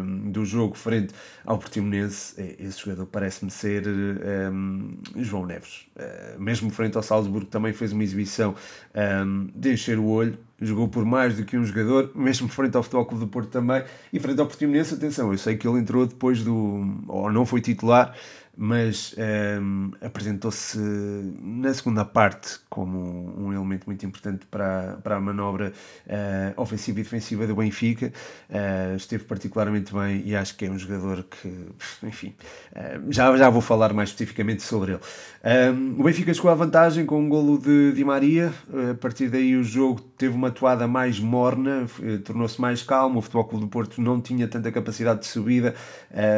um, 0.03 0.31
do 0.31 0.43
jogo 0.43 0.75
frente 0.75 1.13
ao 1.46 1.60
Portimonense, 1.60 2.34
é, 2.41 2.55
esse 2.60 2.79
jogador 2.79 3.05
parece-me 3.05 3.51
ser 3.51 3.84
um, 3.88 4.89
João 5.17 5.46
Neves. 5.46 5.86
Uh, 5.96 6.41
mesmo 6.41 6.72
frente 6.72 6.98
ao 6.98 7.03
Salzburgo 7.03 7.46
também 7.46 7.72
fez 7.72 7.91
uma 7.91 8.03
exibição 8.03 8.55
um, 9.25 9.50
de 9.53 9.74
encher 9.74 10.00
o 10.00 10.05
olho, 10.08 10.39
jogou 10.60 10.88
por 10.88 11.05
mais 11.05 11.38
do 11.38 11.46
que 11.46 11.55
um 11.55 11.63
jogador, 11.63 12.12
mesmo 12.17 12.48
frente 12.48 12.75
ao 12.75 12.81
Futebol 12.81 13.05
Clube 13.05 13.25
do 13.25 13.29
Porto 13.29 13.50
também, 13.50 13.84
e 14.12 14.20
frente 14.20 14.39
ao 14.39 14.48
Portimonense, 14.48 14.96
atenção, 14.96 15.31
eu 15.31 15.38
sei 15.38 15.55
que 15.55 15.67
ele 15.67 15.79
entrou 15.79 16.08
depois 16.08 16.43
do, 16.43 17.03
ou 17.08 17.31
não 17.31 17.46
foi 17.46 17.62
titular, 17.62 18.15
mas 18.63 19.15
um, 19.60 19.89
apresentou-se 20.00 20.77
na 21.41 21.74
segunda 21.74 22.06
parte 22.06 22.60
como 22.70 23.34
um 23.36 23.51
elemento 23.51 23.88
muito 23.88 24.06
importante 24.06 24.46
para, 24.46 25.00
para 25.03 25.15
a 25.15 25.20
manobra 25.20 25.74
uh, 26.06 26.62
ofensiva 26.62 27.00
e 27.00 27.03
defensiva 27.03 27.48
do 27.48 27.56
Benfica. 27.56 28.13
Uh, 28.51 28.96
esteve 28.96 29.24
particularmente 29.24 29.91
bem 29.91 30.22
e 30.27 30.36
acho 30.36 30.56
que 30.56 30.65
é 30.65 30.70
um 30.70 30.77
jogador 30.77 31.24
que, 31.24 31.51
enfim, 32.03 32.36
uh, 32.74 33.12
já, 33.12 33.36
já 33.36 33.50
vou 33.50 33.62
falar 33.63 33.94
mais 33.94 34.10
especificamente 34.10 34.62
sobre 34.62 34.91
ele. 34.91 35.01
Um, 35.44 36.00
o 36.00 36.03
Benfica 36.03 36.32
chegou 36.32 36.51
à 36.51 36.53
vantagem 36.53 37.03
com 37.03 37.20
um 37.20 37.27
golo 37.27 37.58
de 37.58 37.94
Di 37.94 38.06
Maria. 38.06 38.53
A 38.91 38.94
partir 38.94 39.30
daí 39.30 39.56
o 39.56 39.63
jogo 39.63 40.01
teve 40.01 40.36
uma 40.36 40.51
toada 40.51 40.88
mais 40.88 41.20
morna, 41.20 41.88
tornou-se 42.24 42.62
mais 42.62 42.84
calmo. 42.84 43.18
O 43.18 43.22
Futebol 43.24 43.46
Clube 43.46 43.65
do 43.65 43.70
Porto 43.70 44.00
não 44.00 44.22
tinha 44.22 44.48
tanta 44.48 44.72
capacidade 44.72 45.22
de 45.22 45.25
subida 45.25 45.74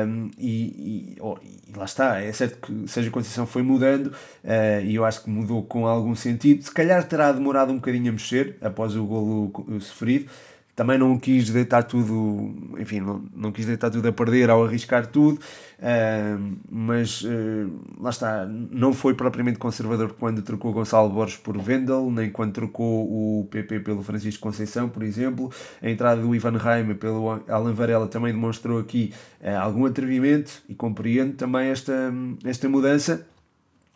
um, 0.08 0.32
e, 0.38 1.16
e, 1.16 1.18
oh, 1.20 1.38
e, 1.44 1.78
lá 1.78 1.84
está. 1.84 2.13
É 2.22 2.32
certo 2.32 2.58
que 2.62 2.88
seja 2.88 3.10
Conceição 3.10 3.46
foi 3.46 3.64
mudando 3.64 4.08
uh, 4.08 4.84
e 4.84 4.96
eu 4.96 5.06
acho 5.06 5.24
que 5.24 5.30
mudou 5.30 5.64
com 5.64 5.88
algum 5.88 6.16
sentido. 6.16 6.64
Se 6.64 6.72
calhar 6.72 7.04
terá 7.08 7.32
demorado 7.32 7.72
um 7.72 7.76
bocadinho 7.76 8.10
a 8.10 8.12
mexer 8.12 8.58
após 8.62 8.96
o 8.96 9.04
golo 9.06 9.80
sofrido 9.80 10.30
também 10.76 10.98
não 10.98 11.20
quis 11.20 11.50
deitar 11.50 11.84
tudo, 11.84 12.52
enfim, 12.80 13.00
não, 13.00 13.24
não 13.36 13.52
quis 13.52 13.66
deitar 13.66 13.92
tudo 13.92 14.08
a 14.08 14.12
perder 14.12 14.50
ao 14.50 14.66
arriscar 14.66 15.06
tudo, 15.06 15.40
uh, 15.40 16.58
mas 16.70 17.22
uh, 17.22 17.72
lá 18.00 18.10
está, 18.10 18.46
não 18.46 18.92
foi 18.92 19.14
propriamente 19.14 19.60
conservador 19.60 20.16
quando 20.20 20.42
trocou 20.42 20.74
Gonçalo 20.74 21.10
Borges 21.10 21.38
por 21.38 21.62
Vendel, 21.62 22.10
nem 22.10 22.32
quando 22.32 22.54
trocou 22.54 23.06
o 23.06 23.48
PP 23.52 23.82
pelo 23.82 24.02
Francisco 24.02 24.42
Conceição, 24.42 24.90
por 24.90 25.04
exemplo. 25.04 25.52
A 25.82 25.90
entrada 25.90 26.22
do 26.22 26.34
Ivan 26.34 26.58
Reimer 26.58 26.96
pelo 26.96 27.30
Alan 27.48 27.74
Varela 27.74 28.08
também 28.08 28.34
demonstrou 28.34 28.80
aqui 28.80 29.14
uh, 29.42 29.60
algum 29.60 29.86
atrevimento 29.86 30.64
e 30.68 30.74
compreendo 30.74 31.34
também 31.34 31.68
esta, 31.68 32.12
esta 32.44 32.68
mudança. 32.68 33.28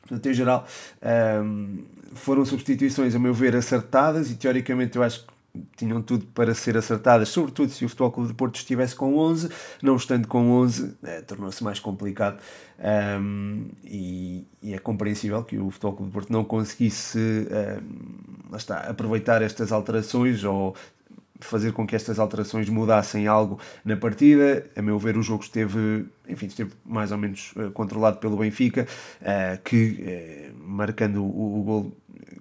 Portanto, 0.01 0.25
em 0.29 0.34
geral, 0.34 0.65
foram 2.13 2.46
substituições, 2.46 3.13
a 3.13 3.19
meu 3.19 3.34
ver, 3.34 3.57
acertadas 3.57 4.31
e 4.31 4.36
teoricamente 4.36 4.96
eu 4.96 5.03
acho 5.03 5.25
que 5.25 5.37
tinham 5.75 6.01
tudo 6.01 6.25
para 6.27 6.53
ser 6.53 6.77
acertadas, 6.77 7.29
sobretudo 7.29 7.71
se 7.71 7.85
o 7.85 7.89
Futebol 7.89 8.11
Clube 8.11 8.29
de 8.29 8.35
Porto 8.35 8.55
estivesse 8.55 8.95
com 8.95 9.17
11, 9.17 9.49
não 9.81 9.95
estando 9.95 10.27
com 10.27 10.51
11, 10.51 10.95
é, 11.03 11.21
tornou-se 11.21 11.63
mais 11.63 11.79
complicado 11.79 12.39
um, 13.21 13.65
e, 13.83 14.45
e, 14.61 14.73
é 14.73 14.77
compreensível 14.79 15.43
que 15.43 15.57
o 15.57 15.69
Futebol 15.71 15.93
Clube 15.93 16.11
de 16.11 16.13
Porto 16.13 16.33
não 16.33 16.43
conseguisse 16.43 17.19
um, 18.51 18.55
está, 18.55 18.79
aproveitar 18.81 19.41
estas 19.41 19.71
alterações 19.71 20.43
ou 20.43 20.75
fazer 21.39 21.71
com 21.71 21.85
que 21.85 21.95
estas 21.95 22.19
alterações 22.19 22.67
mudassem 22.69 23.27
algo 23.27 23.59
na 23.85 23.95
partida. 23.95 24.65
A 24.75 24.81
meu 24.81 24.97
ver, 24.97 25.17
o 25.17 25.21
jogo 25.21 25.43
esteve, 25.43 26.05
enfim, 26.27 26.47
esteve 26.47 26.71
mais 26.85 27.11
ou 27.11 27.17
menos 27.17 27.53
uh, 27.55 27.71
controlado 27.71 28.17
pelo 28.17 28.37
Benfica, 28.37 28.87
uh, 29.21 29.61
que 29.63 30.51
marcando 30.59 31.23
o, 31.23 31.59
o 31.59 31.63
gol 31.63 31.97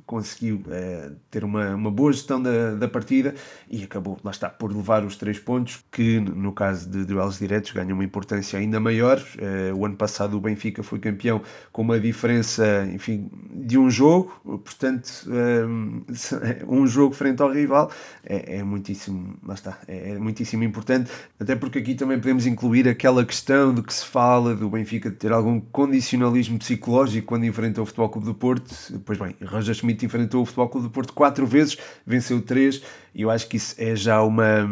conseguiu 0.07 0.63
uh, 0.67 1.15
ter 1.31 1.45
uma, 1.45 1.75
uma 1.75 1.91
boa 1.91 2.13
gestão 2.13 2.41
da, 2.41 2.75
da 2.75 2.89
partida 2.89 3.35
e 3.69 3.83
acabou, 3.83 4.19
lá 4.23 4.31
está, 4.31 4.49
por 4.49 4.75
levar 4.75 5.05
os 5.05 5.17
três 5.17 5.39
pontos, 5.39 5.85
que 5.91 6.21
no 6.21 6.53
caso 6.53 6.89
de 6.89 7.05
duelos 7.05 7.39
diretos 7.39 7.73
ganham 7.73 7.95
uma 7.95 8.05
importância 8.05 8.59
ainda 8.59 8.79
maior. 8.79 9.19
Uh, 9.19 9.77
o 9.77 9.85
ano 9.85 9.97
passado 9.97 10.37
o 10.37 10.41
Benfica 10.41 10.83
foi 10.83 10.99
campeão 10.99 11.43
com 11.73 11.83
uma 11.83 11.99
diferença, 11.99 12.89
enfim, 12.93 13.29
de 13.53 13.77
um 13.77 13.91
jogo, 13.91 14.33
portanto, 14.45 15.27
eh, 15.29 16.65
um 16.69 16.87
jogo 16.87 17.15
frente 17.15 17.43
ao 17.43 17.51
rival 17.51 17.91
é, 18.25 18.59
é 18.59 18.63
muitíssimo, 18.63 19.37
lá 19.45 19.55
está, 19.55 19.79
é, 19.89 20.13
é 20.13 20.19
muitíssimo 20.19 20.63
importante, 20.63 21.11
até 21.39 21.57
porque 21.57 21.79
aqui 21.79 21.95
também 21.95 22.19
podemos 22.19 22.47
incluir 22.47 22.89
aquela 22.89 23.25
questão 23.25 23.75
do 23.75 23.83
que 23.83 23.93
se 23.93 24.05
fala 24.05 24.55
do 24.55 24.69
Benfica 24.69 25.11
ter 25.11 25.33
algum 25.33 25.61
condicionalismo 25.61 26.59
psicológico 26.59 27.27
quando 27.27 27.45
enfrenta 27.45 27.83
o 27.83 27.87
Futebol 27.87 28.09
Clube 28.09 28.27
do 28.27 28.35
Porto. 28.35 28.75
Pois 29.05 29.19
bem, 29.19 29.35
Roger 29.45 29.75
Schmidt 29.75 29.96
Schmidt 29.97 30.05
enfrentou 30.05 30.43
o 30.43 30.45
Futebol 30.45 30.69
Clube 30.69 30.87
do 30.88 30.91
Porto 30.93 31.12
quatro 31.12 31.47
vezes, 31.47 31.79
venceu 32.07 32.41
três, 32.43 32.83
e 33.15 33.23
eu 33.23 33.31
acho 33.31 33.49
que 33.49 33.57
isso 33.57 33.75
é 33.79 33.97
já 33.97 34.23
uma, 34.23 34.62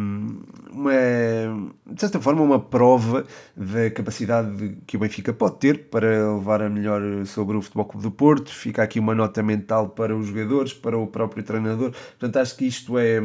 uma 0.71 0.93
de 1.87 2.00
certa 2.00 2.21
forma, 2.21 2.43
uma 2.43 2.61
prova 2.61 3.26
da 3.57 3.90
capacidade 3.90 4.76
que 4.87 4.97
o 4.97 5.00
Benfica 5.00 5.33
pode 5.33 5.57
ter 5.57 5.88
para 5.88 6.35
levar 6.35 6.61
a 6.61 6.69
melhor 6.69 7.25
sobre 7.25 7.57
o 7.57 7.62
Futebol 7.62 7.87
Clube 7.87 8.02
do 8.02 8.11
Porto. 8.11 8.52
Fica 8.52 8.83
aqui 8.83 9.00
uma 9.00 9.14
nota 9.14 9.43
mental 9.43 9.88
para 9.88 10.14
os 10.14 10.26
jogadores, 10.26 10.75
para 10.75 10.99
o 10.99 11.07
próprio 11.07 11.43
treinador. 11.43 11.93
Portanto, 11.93 12.37
acho 12.37 12.57
que 12.57 12.66
isto 12.66 12.99
é, 12.99 13.21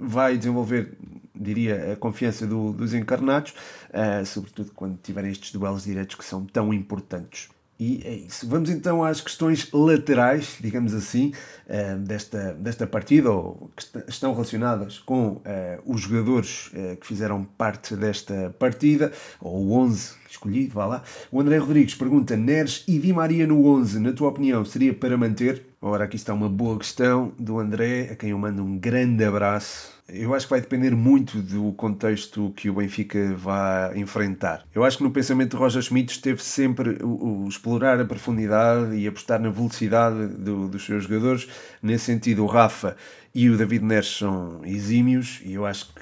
vai 0.00 0.38
desenvolver 0.38 0.96
diria, 1.34 1.92
a 1.92 1.96
confiança 1.96 2.46
do, 2.46 2.72
dos 2.72 2.94
encarnados, 2.94 3.52
uh, 3.90 4.24
sobretudo 4.24 4.70
quando 4.72 4.96
tiverem 5.02 5.30
estes 5.30 5.52
duelos 5.52 5.84
diretos 5.84 6.14
que 6.16 6.24
são 6.24 6.46
tão 6.46 6.72
importantes. 6.72 7.48
E 7.78 8.00
é 8.04 8.14
isso. 8.14 8.48
Vamos 8.48 8.70
então 8.70 9.02
às 9.02 9.20
questões 9.20 9.68
laterais, 9.72 10.56
digamos 10.60 10.94
assim, 10.94 11.32
uh, 11.66 11.98
desta, 11.98 12.54
desta 12.54 12.86
partida, 12.86 13.30
ou 13.30 13.70
que 13.76 13.84
estão 14.08 14.32
relacionadas 14.32 15.00
com 15.00 15.28
uh, 15.28 15.42
os 15.84 16.02
jogadores 16.02 16.68
uh, 16.68 16.96
que 16.96 17.06
fizeram 17.06 17.44
parte 17.44 17.96
desta 17.96 18.54
partida, 18.58 19.12
ou 19.40 19.66
o 19.66 19.72
11 19.72 20.14
escolhido, 20.30 20.74
vá 20.74 20.86
lá. 20.86 21.02
O 21.32 21.40
André 21.40 21.58
Rodrigues 21.58 21.94
pergunta: 21.94 22.36
Neres 22.36 22.84
e 22.86 22.98
Di 22.98 23.12
Maria 23.12 23.46
no 23.46 23.66
11, 23.66 23.98
na 23.98 24.12
tua 24.12 24.28
opinião, 24.28 24.64
seria 24.64 24.94
para 24.94 25.16
manter? 25.16 25.66
Ora, 25.80 26.04
aqui 26.04 26.16
está 26.16 26.32
uma 26.32 26.48
boa 26.48 26.78
questão 26.78 27.32
do 27.38 27.58
André, 27.58 28.10
a 28.12 28.16
quem 28.16 28.30
eu 28.30 28.38
mando 28.38 28.62
um 28.62 28.78
grande 28.78 29.24
abraço 29.24 29.93
eu 30.08 30.34
acho 30.34 30.46
que 30.46 30.50
vai 30.50 30.60
depender 30.60 30.90
muito 30.94 31.40
do 31.40 31.72
contexto 31.72 32.52
que 32.54 32.68
o 32.68 32.74
Benfica 32.74 33.34
vai 33.34 33.96
enfrentar. 33.98 34.64
Eu 34.74 34.84
acho 34.84 34.98
que 34.98 35.02
no 35.02 35.10
pensamento 35.10 35.52
de 35.52 35.56
Roger 35.56 35.80
Schmidt 35.80 36.12
esteve 36.12 36.42
sempre 36.42 37.02
o, 37.02 37.44
o 37.44 37.48
explorar 37.48 37.98
a 37.98 38.04
profundidade 38.04 38.94
e 38.96 39.08
apostar 39.08 39.40
na 39.40 39.48
velocidade 39.48 40.26
do, 40.26 40.68
dos 40.68 40.84
seus 40.84 41.04
jogadores. 41.04 41.48
Nesse 41.82 42.04
sentido, 42.04 42.44
o 42.44 42.46
Rafa 42.46 42.96
e 43.34 43.50
o 43.50 43.56
David 43.56 43.84
Neres 43.84 44.18
são 44.18 44.60
exímios 44.64 45.40
e 45.44 45.54
eu 45.54 45.66
acho 45.66 45.92
que 45.92 46.00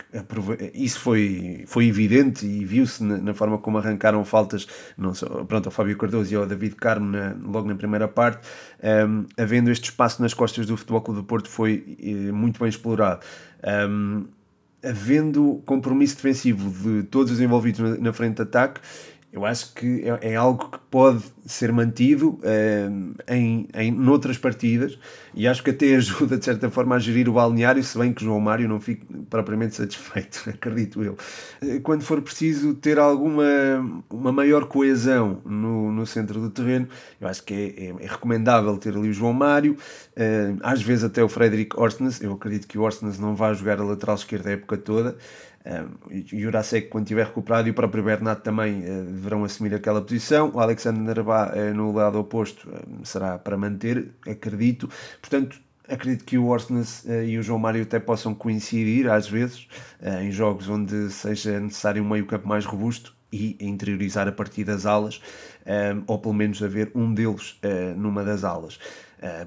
isso 0.74 1.00
foi, 1.00 1.64
foi 1.66 1.86
evidente 1.86 2.44
e 2.44 2.62
viu-se 2.62 3.02
na, 3.02 3.16
na, 3.16 3.32
forma 3.32 3.56
como 3.56 3.78
arrancaram 3.78 4.22
faltas 4.22 4.66
não 4.98 5.14
só, 5.14 5.26
pronto, 5.44 5.66
ao 5.66 5.72
Fábio 5.72 5.96
Cardoso 5.96 6.30
e 6.30 6.36
ao 6.36 6.44
David 6.44 6.74
Carmo 6.74 7.10
na, 7.10 7.34
logo 7.42 7.66
na 7.66 7.74
primeira 7.74 8.06
parte 8.06 8.46
um, 9.08 9.24
havendo 9.42 9.70
este 9.70 9.84
espaço 9.84 10.20
nas 10.20 10.34
costas 10.34 10.66
do 10.66 10.76
Futebol 10.76 11.00
Clube 11.00 11.20
do 11.20 11.24
Porto 11.24 11.48
foi 11.48 11.96
eh, 12.02 12.30
muito 12.32 12.60
bem 12.60 12.68
explorado 12.68 13.20
um, 13.88 14.26
havendo 14.84 15.62
compromisso 15.64 16.16
defensivo 16.16 16.70
de 16.70 17.04
todos 17.04 17.32
os 17.32 17.40
envolvidos 17.40 17.98
na, 18.00 18.12
frente 18.12 18.36
de 18.36 18.42
ataque 18.42 18.80
eu 19.32 19.46
acho 19.46 19.72
que 19.74 20.02
é, 20.06 20.32
é, 20.32 20.36
algo 20.36 20.68
que 20.68 20.78
pode 20.90 21.24
ser 21.46 21.72
mantido 21.72 22.38
uh, 22.40 23.14
em, 23.26 23.66
em 23.74 23.90
noutras 23.90 24.36
partidas 24.36 24.98
e 25.34 25.48
acho 25.48 25.62
que 25.62 25.70
até 25.70 25.94
ajuda 25.96 26.36
de 26.36 26.44
certa 26.44 26.68
forma 26.70 26.94
a 26.94 26.98
gerir 26.98 27.28
o 27.30 27.32
balneário, 27.32 27.82
se 27.82 27.96
bem 27.96 28.12
que 28.12 28.22
João 28.22 28.38
Mário 28.38 28.68
não 28.68 28.78
fique 28.78 29.06
propriamente 29.30 29.74
satisfeito, 29.74 30.42
acredito 30.50 31.02
eu. 31.02 31.16
Eh, 31.62 31.80
quando 31.80 32.02
for 32.02 32.20
preciso 32.20 32.74
ter 32.74 32.98
alguma 32.98 33.42
uma 34.10 34.30
maior 34.30 34.66
coesão 34.66 35.40
no, 35.46 35.90
no 35.90 36.04
centro 36.04 36.38
do 36.38 36.50
terreno, 36.50 36.86
eu 37.18 37.26
acho 37.26 37.42
que 37.42 37.54
é, 37.54 37.84
é, 37.86 38.04
é 38.04 38.06
recomendável 38.06 38.76
ter 38.76 38.94
ali 38.94 39.08
o 39.08 39.12
João 39.14 39.32
Mário, 39.32 39.72
uh, 39.72 40.58
às 40.62 40.82
vezes 40.82 41.04
até 41.04 41.24
o 41.24 41.28
Frederic 41.28 41.74
Orsnes, 41.78 42.20
eu 42.20 42.34
acredito 42.34 42.68
que 42.68 42.76
o 42.76 42.82
Orsnes 42.82 43.18
não 43.18 43.34
vai 43.34 43.54
jogar 43.54 43.80
a 43.80 43.84
lateral 43.84 44.16
esquerda 44.16 44.50
a 44.50 44.52
época 44.52 44.76
toda, 44.76 45.16
um, 45.64 46.22
Jurasek, 46.26 46.88
quando 46.88 47.06
tiver 47.06 47.26
recuperado, 47.26 47.68
e 47.68 47.70
o 47.70 47.74
próprio 47.74 48.02
Bernat 48.02 48.42
também 48.42 48.80
uh, 48.80 49.04
deverão 49.04 49.44
assumir 49.44 49.74
aquela 49.74 50.02
posição. 50.02 50.50
O 50.52 50.60
Alexandre 50.60 51.02
Narvá 51.02 51.52
uh, 51.54 51.74
no 51.74 51.92
lado 51.92 52.18
oposto 52.18 52.68
uh, 52.68 53.06
será 53.06 53.38
para 53.38 53.56
manter, 53.56 54.10
acredito. 54.26 54.88
Portanto, 55.20 55.60
acredito 55.88 56.24
que 56.24 56.36
o 56.36 56.46
Orsnes 56.46 57.04
e 57.26 57.38
o 57.38 57.42
João 57.42 57.58
Mário 57.58 57.82
até 57.82 58.00
possam 58.00 58.34
coincidir 58.34 59.10
às 59.10 59.28
vezes 59.28 59.66
em 60.22 60.30
jogos 60.30 60.68
onde 60.68 61.10
seja 61.10 61.60
necessário 61.60 62.02
um 62.02 62.08
meio-campo 62.08 62.48
mais 62.48 62.64
robusto 62.64 63.14
e 63.30 63.58
interiorizar 63.60 64.26
a 64.26 64.32
partir 64.32 64.64
das 64.64 64.86
alas, 64.86 65.20
ou 66.06 66.18
pelo 66.18 66.32
menos 66.32 66.62
haver 66.62 66.90
um 66.94 67.12
deles 67.12 67.60
numa 67.96 68.24
das 68.24 68.42
alas. 68.44 68.78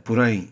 porém. 0.04 0.50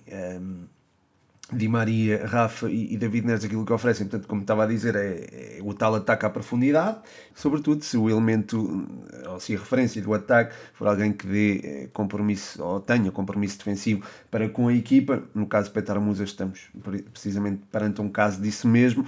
Di 1.55 1.67
Maria, 1.67 2.25
Rafa 2.25 2.69
e, 2.69 2.97
David 2.97 3.27
Neres 3.27 3.45
aquilo 3.45 3.65
que 3.65 3.73
oferecem, 3.73 4.07
portanto, 4.07 4.27
como 4.27 4.41
estava 4.41 4.63
a 4.63 4.67
dizer, 4.67 4.95
é, 4.95 5.57
é, 5.57 5.59
o 5.61 5.73
tal 5.73 5.95
ataque 5.95 6.25
à 6.25 6.29
profundidade, 6.29 6.97
sobretudo 7.35 7.83
se 7.83 7.97
o 7.97 8.09
elemento, 8.09 8.87
ou 9.29 9.39
se 9.39 9.55
a 9.55 9.59
referência 9.59 10.01
do 10.01 10.13
ataque 10.13 10.53
for 10.73 10.87
alguém 10.87 11.13
que 11.13 11.25
dê 11.25 11.61
eh, 11.63 11.89
compromisso, 11.93 12.63
ou 12.63 12.79
tenha 12.79 13.11
compromisso 13.11 13.57
defensivo 13.57 14.03
para 14.29 14.49
com 14.49 14.67
a 14.67 14.73
equipa, 14.73 15.23
no 15.33 15.45
caso 15.45 15.67
de 15.67 15.73
Petar 15.73 15.99
Musa 15.99 16.23
estamos 16.23 16.69
precisamente 17.11 17.61
perante 17.71 18.01
um 18.01 18.09
caso 18.09 18.41
disso 18.41 18.67
mesmo, 18.67 19.05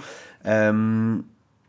um, 0.74 1.22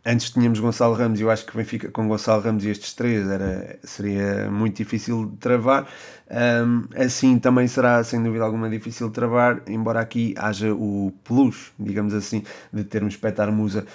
antes 0.08 0.30
tínhamos 0.30 0.60
Gonçalo 0.60 0.94
Ramos 0.94 1.20
e 1.20 1.24
eu 1.24 1.30
acho 1.30 1.46
que 1.46 1.56
Benfica 1.56 1.92
com 1.92 2.08
Gonçalo 2.08 2.42
Ramos 2.42 2.64
e 2.64 2.70
estes 2.70 2.94
três 2.94 3.28
era, 3.28 3.78
seria 3.84 4.50
muito 4.50 4.78
difícil 4.78 5.26
de 5.26 5.38
travar. 5.38 5.86
Um, 6.30 6.84
assim 7.02 7.40
também 7.40 7.68
será, 7.68 8.04
sem 8.04 8.22
dúvida 8.22 8.44
alguma, 8.44 8.70
difícil 8.70 9.10
travar, 9.10 9.62
embora 9.66 10.02
aqui 10.02 10.36
haja 10.38 10.74
o 10.74 11.14
plus, 11.24 11.72
digamos 11.80 12.14
assim, 12.14 12.44
de 12.72 12.84
termos 12.84 13.16
Petar 13.16 13.50
Musa 13.50 13.86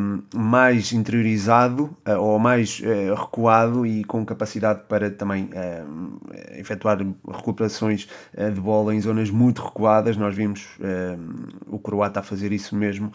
um, 0.00 0.22
mais 0.34 0.92
interiorizado 0.92 1.84
uh, 2.06 2.20
ou 2.20 2.38
mais 2.40 2.80
uh, 2.80 3.14
recuado 3.14 3.86
e 3.86 4.02
com 4.04 4.24
capacidade 4.26 4.82
para 4.88 5.10
também 5.10 5.48
um, 5.88 6.18
efetuar 6.58 6.98
recuperações 7.30 8.08
uh, 8.36 8.50
de 8.50 8.60
bola 8.60 8.92
em 8.92 9.00
zonas 9.00 9.30
muito 9.30 9.62
recuadas. 9.62 10.16
Nós 10.16 10.34
vimos 10.34 10.66
o 11.66 11.78
croata 11.78 12.20
a 12.20 12.22
fazer 12.22 12.52
isso 12.52 12.74
mesmo 12.76 13.12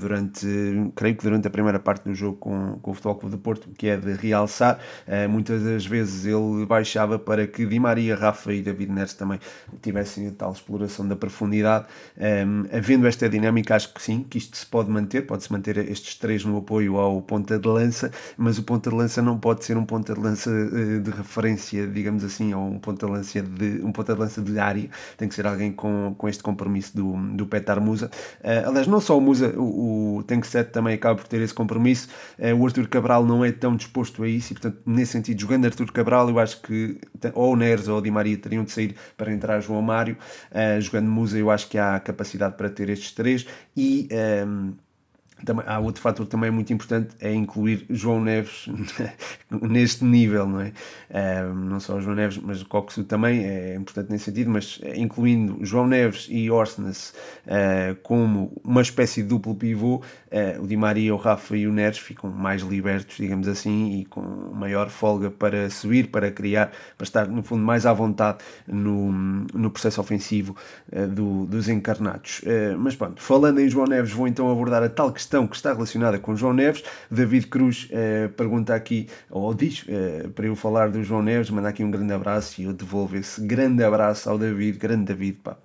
durante, 0.00 0.46
creio 0.94 1.16
que 1.16 1.22
durante 1.22 1.46
a 1.46 1.50
primeira 1.50 1.78
parte 1.78 2.04
do 2.04 2.14
jogo 2.14 2.36
com, 2.36 2.78
com 2.80 2.90
o 2.90 2.94
Futebol 2.94 3.16
Clube 3.16 3.36
de 3.36 3.42
Porto, 3.42 3.68
que 3.76 3.88
é 3.88 3.96
de 3.96 4.12
realçar. 4.12 4.78
muitas 5.28 5.62
das 5.62 5.86
vezes 5.86 6.26
ele 6.26 6.66
baixava 6.66 7.18
para 7.18 7.46
que 7.46 7.66
Di 7.66 7.78
Maria 7.78 8.01
Maria, 8.02 8.16
Rafa 8.16 8.52
e 8.52 8.62
David 8.62 8.92
Neres 8.92 9.14
também 9.14 9.38
tivessem 9.80 10.28
a 10.28 10.30
tal 10.32 10.52
exploração 10.52 11.06
da 11.06 11.14
profundidade. 11.14 11.86
Um, 12.18 12.64
havendo 12.76 13.06
esta 13.06 13.28
dinâmica, 13.28 13.76
acho 13.76 13.92
que 13.94 14.02
sim, 14.02 14.24
que 14.28 14.38
isto 14.38 14.56
se 14.56 14.66
pode 14.66 14.90
manter, 14.90 15.22
pode-se 15.22 15.52
manter 15.52 15.78
estes 15.78 16.16
três 16.16 16.44
no 16.44 16.58
apoio 16.58 16.96
ao 16.96 17.22
ponta 17.22 17.58
de 17.58 17.68
lança, 17.68 18.10
mas 18.36 18.58
o 18.58 18.62
ponta 18.62 18.90
de 18.90 18.96
lança 18.96 19.22
não 19.22 19.38
pode 19.38 19.64
ser 19.64 19.76
um 19.76 19.84
ponta 19.84 20.14
de 20.14 20.20
lança 20.20 20.50
uh, 20.50 21.00
de 21.00 21.10
referência, 21.10 21.86
digamos 21.86 22.24
assim, 22.24 22.52
ou 22.52 22.68
um 22.68 22.78
ponta 22.78 23.06
de 23.06 23.12
lança 23.12 23.42
de, 23.42 23.80
um 23.84 23.92
ponta 23.92 24.14
de, 24.14 24.20
lança 24.20 24.42
de 24.42 24.58
área, 24.58 24.88
tem 25.16 25.28
que 25.28 25.34
ser 25.34 25.46
alguém 25.46 25.72
com, 25.72 26.14
com 26.18 26.28
este 26.28 26.42
compromisso 26.42 26.96
do, 26.96 27.16
do 27.36 27.46
Petar 27.46 27.80
Musa. 27.80 28.10
Uh, 28.40 28.68
aliás, 28.68 28.86
não 28.86 29.00
só 29.00 29.16
o 29.16 29.20
Musa, 29.20 29.54
o, 29.56 30.16
o 30.18 30.22
Tank 30.24 30.44
Set 30.44 30.70
também 30.70 30.94
acaba 30.94 31.16
por 31.16 31.28
ter 31.28 31.40
esse 31.40 31.54
compromisso, 31.54 32.08
uh, 32.38 32.54
o 32.56 32.66
Arthur 32.66 32.88
Cabral 32.88 33.24
não 33.24 33.44
é 33.44 33.52
tão 33.52 33.76
disposto 33.76 34.22
a 34.22 34.28
isso 34.28 34.52
e, 34.52 34.54
portanto, 34.54 34.78
nesse 34.84 35.12
sentido, 35.12 35.40
jogando 35.40 35.66
Arthur 35.66 35.92
Cabral, 35.92 36.28
eu 36.28 36.38
acho 36.38 36.60
que 36.62 36.98
ou 37.34 37.52
o 37.52 37.56
Ou 37.94 38.00
Di 38.00 38.10
Maria 38.10 38.36
teriam 38.36 38.64
de 38.64 38.72
sair 38.72 38.94
para 39.16 39.32
entrar 39.32 39.60
João 39.60 39.82
Mário. 39.82 40.16
Uh, 40.50 40.80
jogando 40.80 41.08
Musa, 41.08 41.38
eu 41.38 41.50
acho 41.50 41.68
que 41.68 41.78
há 41.78 41.98
capacidade 42.00 42.56
para 42.56 42.68
ter 42.68 42.88
estes 42.88 43.12
três. 43.12 43.46
E. 43.76 44.08
Um, 44.10 44.16
ehm, 44.16 44.72
também, 45.44 45.64
há 45.66 45.78
outro 45.78 46.00
fator 46.00 46.26
também 46.26 46.50
muito 46.50 46.72
importante, 46.72 47.14
é 47.20 47.32
incluir 47.32 47.84
João 47.90 48.22
Neves 48.22 48.68
neste 49.50 50.04
nível, 50.04 50.46
não 50.46 50.60
é? 50.60 50.72
Uh, 51.10 51.54
não 51.54 51.80
só 51.80 52.00
João 52.00 52.14
Neves, 52.14 52.38
mas 52.38 52.62
Coxo 52.62 53.04
também 53.04 53.44
é 53.44 53.74
importante 53.74 54.10
nesse 54.10 54.24
sentido, 54.24 54.50
mas 54.50 54.80
eh, 54.82 54.98
incluindo 54.98 55.58
João 55.64 55.86
Neves 55.86 56.26
e 56.30 56.50
Orsnes 56.50 57.14
uh, 57.46 57.94
como 58.02 58.52
uma 58.64 58.82
espécie 58.82 59.22
de 59.22 59.28
duplo 59.28 59.54
pivô, 59.54 59.96
uh, 59.96 60.62
o 60.62 60.66
Di 60.66 60.76
Maria, 60.76 61.14
o 61.14 61.18
Rafa 61.18 61.56
e 61.56 61.66
o 61.66 61.72
Neres 61.72 61.98
ficam 61.98 62.30
mais 62.30 62.62
libertos, 62.62 63.16
digamos 63.16 63.48
assim, 63.48 64.00
e 64.00 64.04
com 64.04 64.20
maior 64.54 64.88
folga 64.88 65.30
para 65.30 65.68
subir, 65.70 66.08
para 66.08 66.30
criar, 66.30 66.72
para 66.96 67.04
estar 67.04 67.26
no 67.26 67.42
fundo 67.42 67.62
mais 67.62 67.84
à 67.84 67.92
vontade 67.92 68.38
no, 68.66 69.12
no 69.12 69.70
processo 69.70 70.00
ofensivo 70.00 70.56
do, 71.10 71.46
dos 71.46 71.68
encarnados. 71.68 72.42
mas 72.78 72.94
pronto, 72.94 73.20
falando 73.20 73.60
em 73.60 73.68
João 73.68 73.86
Neves, 73.86 74.12
vou 74.12 74.28
então 74.28 74.50
abordar 74.50 74.82
a 74.82 74.88
tal 74.88 75.12
questão 75.12 75.31
questão 75.32 75.46
que 75.46 75.56
está 75.56 75.72
relacionada 75.72 76.18
com 76.18 76.36
João 76.36 76.52
Neves. 76.52 76.84
David 77.10 77.46
Cruz 77.46 77.88
eh, 77.90 78.28
pergunta 78.36 78.74
aqui, 78.74 79.08
ou 79.30 79.54
diz, 79.54 79.84
eh, 79.88 80.28
para 80.34 80.46
eu 80.46 80.54
falar 80.54 80.90
do 80.90 81.02
João 81.02 81.22
Neves, 81.22 81.48
manda 81.48 81.68
aqui 81.68 81.82
um 81.82 81.90
grande 81.90 82.12
abraço 82.12 82.60
e 82.60 82.64
eu 82.64 82.74
devolvo 82.74 83.16
esse 83.16 83.40
grande 83.40 83.82
abraço 83.82 84.28
ao 84.28 84.36
David, 84.36 84.78
grande 84.78 85.06
David, 85.06 85.38
pá. 85.38 85.56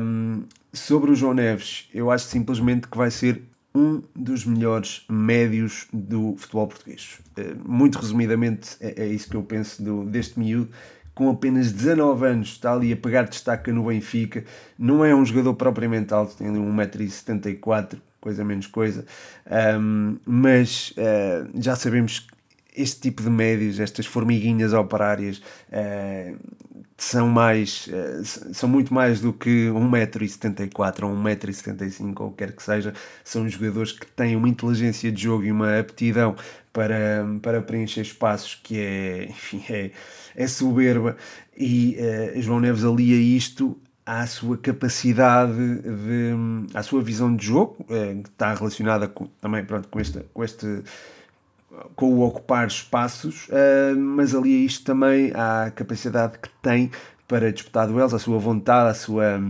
Um, 0.00 0.44
sobre 0.72 1.10
o 1.10 1.14
João 1.16 1.34
Neves, 1.34 1.88
eu 1.92 2.08
acho 2.08 2.26
simplesmente 2.26 2.86
que 2.86 2.96
vai 2.96 3.10
ser 3.10 3.42
um 3.74 4.00
dos 4.14 4.44
melhores 4.44 5.04
médios 5.08 5.88
do 5.92 6.36
futebol 6.36 6.68
português. 6.68 7.18
Uh, 7.36 7.68
muito 7.68 7.98
resumidamente, 7.98 8.76
é, 8.80 9.02
é, 9.02 9.06
isso 9.08 9.28
que 9.28 9.34
eu 9.34 9.42
penso 9.42 9.82
do, 9.82 10.04
deste 10.04 10.38
miúdo 10.38 10.70
com 11.14 11.30
apenas 11.30 11.70
19 11.70 12.26
anos, 12.26 12.48
está 12.48 12.72
ali 12.72 12.92
a 12.92 12.96
pegar 12.96 13.22
destaca 13.22 13.72
no 13.72 13.84
Benfica. 13.84 14.44
Não 14.76 15.04
é 15.04 15.14
um 15.14 15.24
jogador 15.24 15.54
propriamente 15.54 16.12
alto, 16.12 16.36
tem 16.36 16.48
ali 16.48 16.58
1,74m, 16.58 18.00
coisa 18.24 18.42
menos 18.42 18.66
coisa, 18.66 19.04
um, 19.78 20.16
mas 20.24 20.94
uh, 20.96 21.60
já 21.60 21.76
sabemos 21.76 22.20
que 22.20 22.34
este 22.74 23.02
tipo 23.02 23.22
de 23.22 23.28
médios, 23.28 23.78
estas 23.78 24.06
formiguinhas 24.06 24.72
operárias, 24.72 25.42
uh, 25.68 26.36
são 26.96 27.28
mais 27.28 27.86
uh, 27.88 28.24
são 28.54 28.66
muito 28.66 28.94
mais 28.94 29.20
do 29.20 29.30
que 29.30 29.68
1,74m 29.68 31.04
ou 31.04 31.14
1,75m 31.14 32.20
ou 32.20 32.32
quer 32.32 32.52
que 32.52 32.62
seja, 32.62 32.94
são 33.22 33.46
jogadores 33.46 33.92
que 33.92 34.06
têm 34.06 34.36
uma 34.36 34.48
inteligência 34.48 35.12
de 35.12 35.22
jogo 35.22 35.44
e 35.44 35.52
uma 35.52 35.78
aptidão 35.78 36.34
para, 36.72 37.26
para 37.42 37.60
preencher 37.60 38.00
espaços 38.00 38.58
que 38.62 38.80
é, 38.80 39.24
enfim, 39.28 39.62
é, 39.68 39.90
é 40.34 40.46
soberba. 40.46 41.14
E 41.56 41.98
uh, 41.98 42.40
João 42.40 42.58
Neves 42.58 42.84
alia 42.84 43.16
isto 43.16 43.78
à 44.06 44.26
sua 44.26 44.56
capacidade 44.58 45.52
de 45.54 46.34
à 46.74 46.82
sua 46.82 47.02
visão 47.02 47.34
de 47.34 47.46
jogo 47.46 47.84
eh, 47.88 48.20
que 48.22 48.28
está 48.28 48.54
relacionada 48.54 49.08
com, 49.08 49.26
também 49.40 49.64
pronto, 49.64 49.88
com, 49.88 50.00
este, 50.00 50.20
com 50.32 50.44
este 50.44 50.82
com 51.96 52.12
o 52.12 52.20
ocupar 52.20 52.66
espaços 52.66 53.48
eh, 53.50 53.94
mas 53.96 54.34
ali 54.34 54.54
é 54.54 54.58
isto 54.58 54.84
também 54.84 55.32
à 55.34 55.70
capacidade 55.70 56.38
que 56.38 56.48
tem 56.62 56.90
para 57.26 57.50
disputar 57.50 57.88
duelos, 57.88 58.12
a 58.12 58.18
sua 58.18 58.38
vontade, 58.38 58.90
a 58.90 58.94
sua 58.94 59.40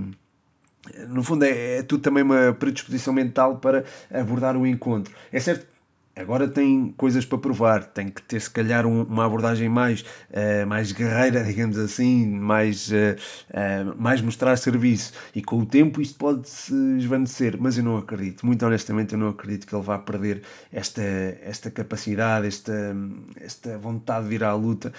no 1.09 1.23
fundo 1.23 1.45
é, 1.45 1.79
é 1.79 1.83
tudo 1.83 2.03
também 2.03 2.23
uma 2.23 2.53
predisposição 2.53 3.12
mental 3.12 3.57
para 3.57 3.85
abordar 4.12 4.57
o 4.57 4.67
encontro. 4.67 5.14
É 5.33 5.40
certo 5.40 5.67
agora 6.16 6.46
tem 6.48 6.92
coisas 6.96 7.24
para 7.24 7.38
provar, 7.38 7.85
tem 7.85 8.09
que 8.09 8.22
ter 8.22 8.40
se 8.40 8.50
calhar 8.50 8.87
um, 8.87 9.03
uma 9.03 9.24
abordagem 9.27 9.68
mais, 9.68 10.03
uh, 10.03 10.66
mais 10.66 10.92
guerreira, 10.92 11.42
digamos 11.44 11.79
assim, 11.79 12.27
mais, 12.27 12.90
uh, 12.90 12.94
uh, 13.50 13.94
mais 13.98 14.20
mostrar 14.20 14.57
serviço. 14.57 15.12
E 15.35 15.42
com 15.42 15.59
o 15.59 15.66
tempo 15.66 16.00
isto 16.00 16.18
pode 16.18 16.48
se 16.48 16.74
esvanecer, 16.98 17.57
mas 17.59 17.77
eu 17.77 17.85
não 17.85 17.96
acredito, 17.96 18.46
muito 18.46 18.64
honestamente 18.64 19.14
eu 19.14 19.18
não 19.18 19.29
acredito 19.29 19.66
que 19.66 19.74
ele 19.74 19.83
vá 19.83 19.98
perder 19.98 20.42
esta, 20.72 21.03
esta 21.03 21.70
capacidade, 21.70 22.46
esta, 22.46 22.96
esta 23.40 23.79
vontade 23.79 24.29
de 24.29 24.35
ir 24.35 24.44
à 24.44 24.55
luta, 24.55 24.92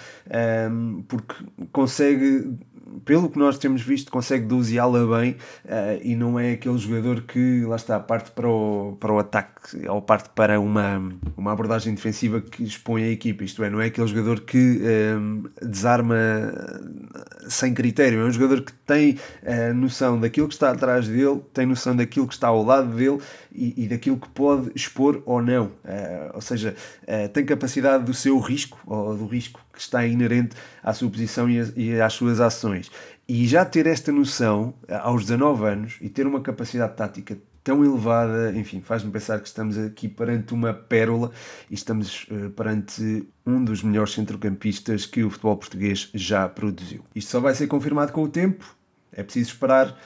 um, 0.72 1.04
porque 1.08 1.36
consegue 1.72 2.56
pelo 3.04 3.30
que 3.30 3.38
nós 3.38 3.58
temos 3.58 3.82
visto, 3.82 4.12
consegue 4.12 4.46
doseá-la 4.46 5.20
bem 5.20 5.32
uh, 5.66 6.00
e 6.04 6.16
não 6.16 6.40
é 6.40 6.52
aquele 6.52 6.78
jogador 6.78 7.22
que, 7.22 7.64
lá 7.66 7.76
está, 7.76 8.00
parte 8.00 8.32
para 8.32 8.48
o, 8.48 8.96
para 9.00 9.12
o 9.12 9.20
ataque 9.20 9.88
ou 9.88 10.02
parte 10.02 10.30
para 10.30 10.60
uma, 10.60 11.02
uma 11.36 11.52
abordagem 11.52 11.94
defensiva 11.94 12.40
que 12.42 12.64
expõe 12.64 13.04
a 13.04 13.10
equipa. 13.10 13.44
Isto 13.44 13.64
é, 13.64 13.70
não 13.70 13.82
é 13.82 13.88
aquele 13.88 14.08
jogador 14.08 14.42
que 14.42 14.82
uh, 14.82 15.50
desarma 15.66 16.16
sem 17.48 17.74
critério, 17.74 18.22
é 18.22 18.26
um 18.26 18.32
jogador 18.32 18.62
que 18.62 18.74
tem 18.74 19.18
uh, 19.44 19.74
noção 19.74 20.20
daquilo 20.20 20.48
que 20.48 20.54
está 20.54 20.72
atrás 20.72 21.08
dele, 21.08 21.42
tem 21.54 21.66
noção 21.66 21.96
daquilo 21.96 22.28
que 22.28 22.34
está 22.34 22.48
ao 22.48 22.64
lado 22.64 22.96
dele 22.96 23.20
e, 23.52 23.86
e 23.86 23.88
daquilo 23.88 24.18
que 24.18 24.30
pode 24.30 24.72
expor 24.76 25.22
ou 25.26 25.42
não. 25.42 25.72
ou 26.34 26.42
seja, 26.42 26.76
tem 27.34 27.46
capacidade 27.46 28.04
do 28.04 28.14
seu 28.14 28.38
risco 28.40 28.78
ou 28.86 29.16
do 29.16 29.26
risco 29.26 29.65
que 29.76 29.82
está 29.82 30.06
inerente 30.06 30.56
à 30.82 30.94
sua 30.94 31.10
posição 31.10 31.48
e, 31.50 32.02
às 32.02 32.14
suas 32.14 32.40
ações. 32.40 32.90
E 33.28 33.48
já 33.48 33.66
ter 33.66 33.88
esta 33.88 34.12
noção 34.12 34.74
eh, 34.88 34.96
aos 34.96 35.24
19 35.24 35.66
anos 35.66 35.98
e 36.00 36.10
ter 36.10 36.26
uma 36.26 36.42
capacidade 36.42 36.96
tática 36.96 37.38
tão 37.64 37.84
elevada, 37.84 38.54
enfim, 38.56 38.80
faz-me 38.80 39.12
pensar 39.12 39.40
que 39.40 39.48
estamos 39.48 39.76
aqui 39.76 40.08
perante 40.08 40.54
uma 40.54 40.72
pérola 40.72 41.32
e 41.70 41.74
estamos 41.74 42.28
uh, 42.30 42.52
perante 42.52 43.28
um 43.44 43.64
dos 43.64 43.82
melhores 43.82 44.14
centrocampistas 44.14 45.08
que 45.08 45.24
o 45.24 45.32
futebol 45.32 45.58
português 45.58 46.12
já 46.14 46.48
produziu. 46.48 47.04
Isto 47.16 47.32
só 47.32 47.40
vai 47.40 47.56
ser 47.56 47.66
confirmado 47.66 48.12
com 48.12 48.22
o 48.22 48.30
tempo, 48.30 48.76
é 49.12 49.24
preciso 49.24 49.50
esperar 49.50 49.98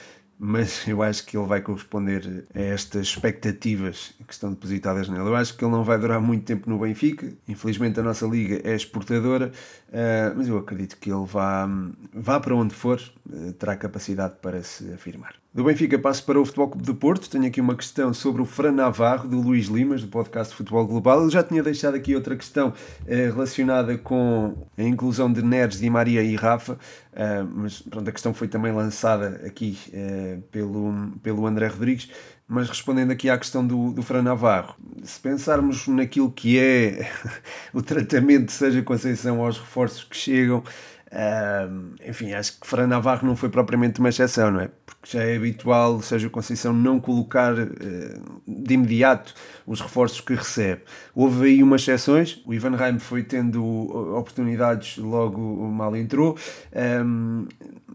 mas 0.42 0.88
eu 0.88 1.02
acho 1.02 1.26
que 1.26 1.36
ele 1.36 1.46
vai 1.46 1.60
corresponder 1.60 2.46
a 2.54 2.60
estas 2.60 3.08
expectativas 3.08 4.14
que 4.26 4.32
estão 4.32 4.48
depositadas 4.48 5.06
nele. 5.06 5.28
Eu 5.28 5.36
acho 5.36 5.54
que 5.54 5.62
ele 5.62 5.70
não 5.70 5.84
vai 5.84 5.98
durar 5.98 6.18
muito 6.18 6.44
tempo 6.44 6.70
no 6.70 6.78
Benfica, 6.78 7.30
infelizmente 7.46 8.00
a 8.00 8.02
nossa 8.02 8.26
liga 8.26 8.58
é 8.64 8.74
exportadora, 8.74 9.52
uh, 9.88 10.34
mas 10.34 10.48
eu 10.48 10.56
acredito 10.56 10.96
que 10.96 11.12
ele 11.12 11.26
vá, 11.26 11.68
vá 12.14 12.40
para 12.40 12.56
onde 12.56 12.74
for, 12.74 12.98
uh, 13.28 13.52
terá 13.52 13.76
capacidade 13.76 14.36
para 14.40 14.62
se 14.62 14.90
afirmar. 14.94 15.34
Do 15.52 15.64
Benfica 15.64 15.98
passo 15.98 16.24
para 16.24 16.40
o 16.40 16.44
Futebol 16.44 16.68
Clube 16.68 16.86
de 16.86 16.94
Porto. 16.94 17.28
Tenho 17.28 17.44
aqui 17.44 17.60
uma 17.60 17.74
questão 17.74 18.14
sobre 18.14 18.40
o 18.40 18.44
Fran 18.44 18.70
Navarro, 18.70 19.28
do 19.28 19.40
Luís 19.40 19.66
Limas, 19.66 20.00
do 20.00 20.06
podcast 20.06 20.54
Futebol 20.54 20.86
Global. 20.86 21.22
Ele 21.22 21.30
já 21.32 21.42
tinha 21.42 21.60
deixado 21.60 21.96
aqui 21.96 22.14
outra 22.14 22.36
questão 22.36 22.72
eh, 23.04 23.24
relacionada 23.24 23.98
com 23.98 24.54
a 24.78 24.82
inclusão 24.84 25.30
de 25.32 25.42
Neres, 25.42 25.80
Di 25.80 25.90
Maria 25.90 26.22
e 26.22 26.36
Rafa, 26.36 26.78
eh, 27.12 27.42
mas 27.52 27.82
pronto, 27.82 28.08
a 28.08 28.12
questão 28.12 28.32
foi 28.32 28.46
também 28.46 28.70
lançada 28.70 29.42
aqui 29.44 29.76
eh, 29.92 30.38
pelo, 30.52 31.10
pelo 31.20 31.44
André 31.44 31.66
Rodrigues. 31.66 32.08
Mas 32.46 32.68
respondendo 32.68 33.10
aqui 33.10 33.28
à 33.28 33.36
questão 33.36 33.66
do, 33.66 33.92
do 33.92 34.02
Fran 34.02 34.22
Navarro, 34.22 34.76
se 35.02 35.18
pensarmos 35.18 35.88
naquilo 35.88 36.30
que 36.30 36.60
é 36.60 37.10
o 37.74 37.82
tratamento 37.82 38.52
Seja 38.52 38.82
Conceição 38.82 39.44
aos 39.44 39.58
reforços 39.58 40.04
que 40.04 40.16
chegam, 40.16 40.62
Uh, 41.12 41.96
enfim, 42.08 42.32
acho 42.34 42.60
que 42.60 42.66
Fran 42.66 42.86
Navarro 42.86 43.26
não 43.26 43.34
foi 43.34 43.48
propriamente 43.48 43.98
uma 43.98 44.10
exceção, 44.10 44.52
não 44.52 44.60
é? 44.60 44.70
Porque 44.86 45.16
já 45.16 45.24
é 45.24 45.36
habitual 45.36 46.00
Sérgio 46.00 46.30
Conceição 46.30 46.72
não 46.72 47.00
colocar 47.00 47.52
uh, 47.58 48.42
de 48.46 48.74
imediato 48.74 49.34
os 49.66 49.80
reforços 49.80 50.20
que 50.20 50.34
recebe. 50.34 50.82
Houve 51.12 51.48
aí 51.48 51.62
umas 51.64 51.82
exceções, 51.82 52.40
o 52.46 52.54
Ivan 52.54 52.76
Reim 52.76 53.00
foi 53.00 53.24
tendo 53.24 53.64
oportunidades 54.16 54.98
logo 54.98 55.40
mal 55.40 55.96
entrou. 55.96 56.38
Um, 57.04 57.48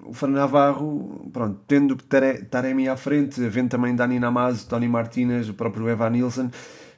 o 0.04 0.14
Fran 0.14 0.32
Navarro, 0.32 1.30
pronto, 1.32 1.62
tendo 1.68 1.96
Taremi 1.96 2.90
à 2.90 2.98
frente, 2.98 3.44
havendo 3.44 3.70
também 3.70 3.96
Dani 3.96 4.20
Namazo, 4.20 4.68
Tony 4.68 4.90
Martinez, 4.90 5.48
o 5.48 5.54
próprio 5.54 5.88
Evan 5.88 6.10
Nilsson, 6.10 6.52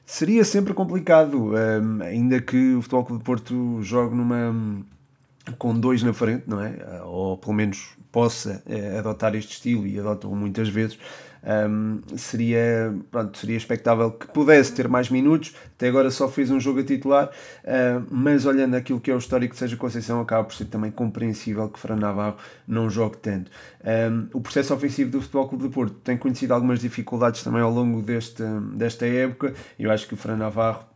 seria 0.04 0.44
sempre 0.44 0.74
complicado, 0.74 1.52
um, 1.52 2.02
ainda 2.02 2.40
que 2.40 2.74
o 2.74 2.82
Futebol 2.82 3.04
Clube 3.04 3.20
de 3.20 3.24
Porto 3.24 3.82
jogue 3.82 4.16
numa 4.16 4.52
com 5.56 5.78
dois 5.78 6.02
na 6.02 6.12
frente, 6.12 6.44
não 6.46 6.60
é? 6.60 7.02
Ou 7.04 7.36
pelo 7.38 7.54
menos 7.54 7.96
possa 8.10 8.62
eh, 8.66 8.98
adotar 8.98 9.34
este 9.34 9.52
estilo 9.52 9.86
e 9.86 9.98
adotam 9.98 10.34
muitas 10.34 10.68
vezes, 10.68 10.98
um, 11.48 12.00
seria, 12.16 12.94
pronto, 13.10 13.38
seria 13.38 13.56
expectável 13.56 14.10
que 14.10 14.26
pudesse 14.28 14.72
ter 14.72 14.88
mais 14.88 15.08
minutos. 15.08 15.54
Até 15.76 15.88
agora 15.88 16.10
só 16.10 16.28
fez 16.28 16.50
um 16.50 16.58
jogo 16.58 16.80
a 16.80 16.84
titular, 16.84 17.26
uh, 17.28 18.04
mas 18.10 18.44
olhando 18.44 18.74
aquilo 18.74 19.00
que 19.00 19.10
é 19.10 19.14
o 19.14 19.18
histórico 19.18 19.54
de 19.54 19.58
Seja 19.58 19.76
Conceição, 19.76 20.20
acaba 20.20 20.44
por 20.44 20.54
ser 20.54 20.66
também 20.66 20.90
compreensível 20.90 21.68
que 21.68 21.78
Fran 21.78 21.96
Navarro 21.96 22.36
não 22.66 22.90
jogue 22.90 23.18
tanto. 23.18 23.50
Um, 23.84 24.28
o 24.36 24.40
processo 24.40 24.74
ofensivo 24.74 25.10
do 25.10 25.20
Futebol 25.20 25.48
Clube 25.48 25.64
do 25.64 25.70
Porto 25.70 25.94
tem 26.02 26.16
conhecido 26.16 26.52
algumas 26.52 26.80
dificuldades 26.80 27.42
também 27.42 27.62
ao 27.62 27.70
longo 27.70 28.02
deste, 28.02 28.42
desta 28.74 29.06
época. 29.06 29.54
Eu 29.78 29.90
acho 29.90 30.08
que 30.08 30.14
o 30.14 30.16
Fran 30.16 30.36
Navarro 30.36 30.87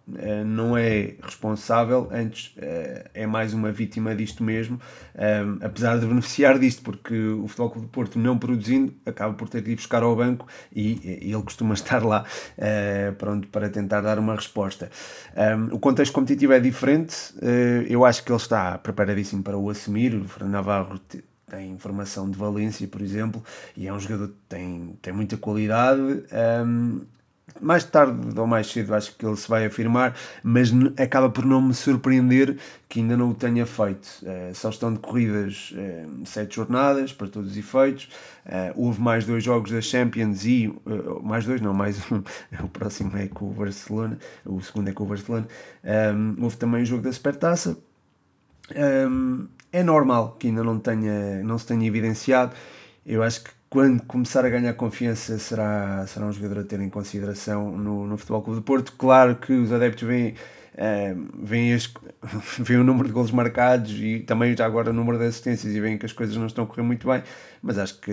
não 0.45 0.77
é 0.77 1.15
responsável, 1.23 2.09
antes 2.11 2.55
uh, 2.57 3.09
é 3.15 3.27
mais 3.27 3.55
uma 3.55 3.71
vítima 3.71 4.15
disto 4.15 4.43
mesmo, 4.43 4.81
um, 5.15 5.65
apesar 5.65 5.99
de 5.99 6.07
beneficiar 6.07 6.59
disto, 6.59 6.83
porque 6.83 7.15
o 7.15 7.47
Futebol 7.47 7.71
Clube 7.71 7.87
do 7.87 7.91
Porto 7.91 8.19
não 8.19 8.39
produzindo 8.39 8.93
acaba 9.07 9.35
por 9.35 9.49
ter 9.49 9.63
de 9.63 9.73
ir 9.73 9.77
buscar 9.77 10.03
ao 10.03 10.15
banco 10.17 10.47
e, 10.75 11.21
ele 11.23 11.43
costuma 11.43 11.75
estar 11.75 12.05
lá 12.05 12.25
uh, 12.59 13.15
pronto 13.15 13.49
para 13.49 13.69
tentar 13.69 14.01
dar 14.01 14.19
uma 14.19 14.35
resposta. 14.35 14.91
Um, 15.37 15.77
o 15.77 15.79
contexto 15.79 16.13
competitivo 16.13 16.53
é 16.53 16.61
diferente, 16.61 17.17
eu 17.89 18.05
acho 18.05 18.25
que 18.25 18.31
ele 18.31 18.39
está 18.39 18.77
preparadíssimo 18.79 19.43
para 19.43 19.57
o 19.57 19.71
assumir. 19.71 20.15
O 20.15 20.25
Fran 20.25 20.49
Navarro 20.49 21.01
tem 21.53 21.77
formação 21.79 22.31
de 22.31 22.37
Valência, 22.37 22.87
por 22.89 23.03
exemplo, 23.03 23.43
e 23.77 23.87
é 23.87 23.93
um 23.93 24.01
jogador 24.01 24.29
que 24.29 24.35
tem, 24.49 24.99
tem 25.03 25.13
muita 25.13 25.37
qualidade. 25.37 26.01
Um, 26.01 27.03
mais 27.61 27.85
tarde 27.85 28.39
ou 28.39 28.47
mais 28.47 28.67
cedo 28.67 28.95
acho 28.95 29.17
que 29.17 29.25
ele 29.25 29.37
se 29.37 29.49
vai 29.49 29.67
afirmar, 29.67 30.15
mas 30.43 30.71
acaba 30.97 31.29
por 31.31 31.45
não 31.45 31.61
me 31.61 31.75
surpreender 31.75 32.57
que 32.89 33.01
ainda 33.01 33.17
não 33.17 33.31
o 33.31 33.35
tenha 33.35 33.65
feito. 33.65 34.07
Uh, 34.23 34.55
só 34.55 34.71
estão 34.71 34.93
decorridas 34.93 35.73
uh, 35.73 36.27
sete 36.27 36.57
jornadas 36.57 37.13
para 37.13 37.29
todos 37.29 37.53
os 37.53 37.57
efeitos. 37.57 38.09
Uh, 38.47 38.73
houve 38.75 39.01
mais 39.01 39.25
dois 39.25 39.43
jogos 39.43 39.71
da 39.71 39.81
Champions 39.81 40.45
e 40.45 40.69
uh, 40.69 41.23
mais 41.23 41.45
dois, 41.47 41.61
não, 41.61 41.73
mais 41.73 41.99
um. 42.11 42.23
o 42.65 42.69
próximo 42.69 43.17
é 43.17 43.29
com 43.29 43.47
o 43.47 43.53
Barcelona, 43.53 44.19
o 44.45 44.61
segundo 44.61 44.89
é 44.89 44.93
com 44.93 45.05
o 45.05 45.07
Barcelona. 45.07 45.47
Um, 45.85 46.43
houve 46.43 46.57
também 46.57 46.83
o 46.83 46.87
jogo 46.87 47.03
da 47.03 47.13
Supertaça. 47.13 47.77
Um, 48.77 49.47
é 49.73 49.83
normal 49.83 50.37
que 50.39 50.49
ainda 50.49 50.63
não, 50.63 50.79
tenha, 50.79 51.43
não 51.43 51.57
se 51.59 51.67
tenha 51.67 51.87
evidenciado. 51.87 52.53
Eu 53.07 53.23
acho 53.23 53.45
que 53.45 53.51
quando 53.73 54.03
começar 54.03 54.45
a 54.45 54.51
ganhar 54.51 54.75
confiança 54.75 55.39
será, 55.39 56.07
será 56.07 56.27
um 56.27 56.33
jogador 56.33 56.61
a 56.61 56.63
ter 56.63 56.79
em 56.79 56.91
consideração 56.91 57.73
no, 57.73 58.07
no 58.07 58.19
Futebol 58.19 58.43
Clube 58.43 58.61
de 58.61 58.67
Porto. 58.67 58.93
Claro 58.99 59.37
que 59.37 59.55
os 59.55 59.73
adeptos 59.73 60.07
veem, 60.07 60.35
uh, 60.75 61.75
as, 61.75 61.93
veem 62.59 62.81
o 62.81 62.85
número 62.85 63.09
de 63.09 63.15
golos 63.15 63.31
marcados 63.31 63.93
e 63.93 64.21
também 64.21 64.57
já 64.57 64.67
agora 64.67 64.91
o 64.91 64.93
número 64.93 65.19
de 65.19 65.27
assistências 65.27 65.75
e 65.75 65.81
veem 65.81 65.99
que 65.99 66.07
as 66.07 66.13
coisas 66.13 66.37
não 66.37 66.47
estão 66.47 66.65
a 66.65 66.67
correr 66.67 66.83
muito 66.83 67.07
bem, 67.07 67.23
mas 67.63 67.79
acho 67.79 68.01
que 68.01 68.13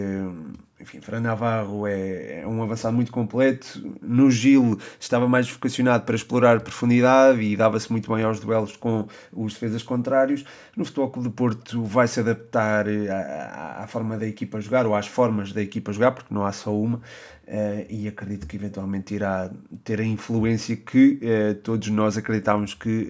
enfim, 0.82 1.02
Fran 1.02 1.20
Navarro 1.20 1.86
é, 1.86 2.40
é, 2.40 2.48
um 2.48 2.64
avançado 2.64 2.96
muito 2.96 3.12
completo. 3.12 3.84
No 4.02 4.32
Gil 4.32 4.80
estava 4.98 5.28
mais 5.28 5.50
vocacionado 5.50 6.06
para 6.06 6.16
explorar 6.16 6.62
profundidade 6.62 7.42
e 7.42 7.58
dava-se 7.58 7.92
muito 7.92 8.14
bem 8.14 8.24
aos 8.24 8.40
duelos 8.40 8.78
com 8.78 9.06
os 9.34 9.54
defesas 9.54 9.84
contrários. 9.84 10.46
No 10.78 10.86
Futebol 10.86 11.10
Clube 11.10 11.30
de 11.30 11.36
Porto 11.36 11.84
vai 11.84 12.08
se 12.08 12.22
adaptar 12.22 12.86
à, 12.88 13.84
à, 13.84 13.88
forma 13.88 14.18
da 14.18 14.26
equipa 14.26 14.62
jogar 14.62 14.86
ou 14.86 14.96
às 14.96 15.06
formas 15.06 15.52
da 15.52 15.62
equipa 15.62 15.92
jogar, 15.92 16.12
porque 16.12 16.34
não 16.34 16.46
há 16.46 16.54
só 16.54 16.74
uma. 16.74 17.02
Uh, 17.50 17.84
e 17.90 18.08
acredito 18.08 18.46
que 18.46 18.58
eventualmente 18.58 19.16
irá 19.16 19.50
ter 19.84 20.00
a 20.00 20.04
influência 20.04 20.76
que 20.76 21.20
uh, 21.24 21.56
todos 21.64 21.88
nós 21.88 22.16
acreditamos 22.16 22.76
que 22.76 23.08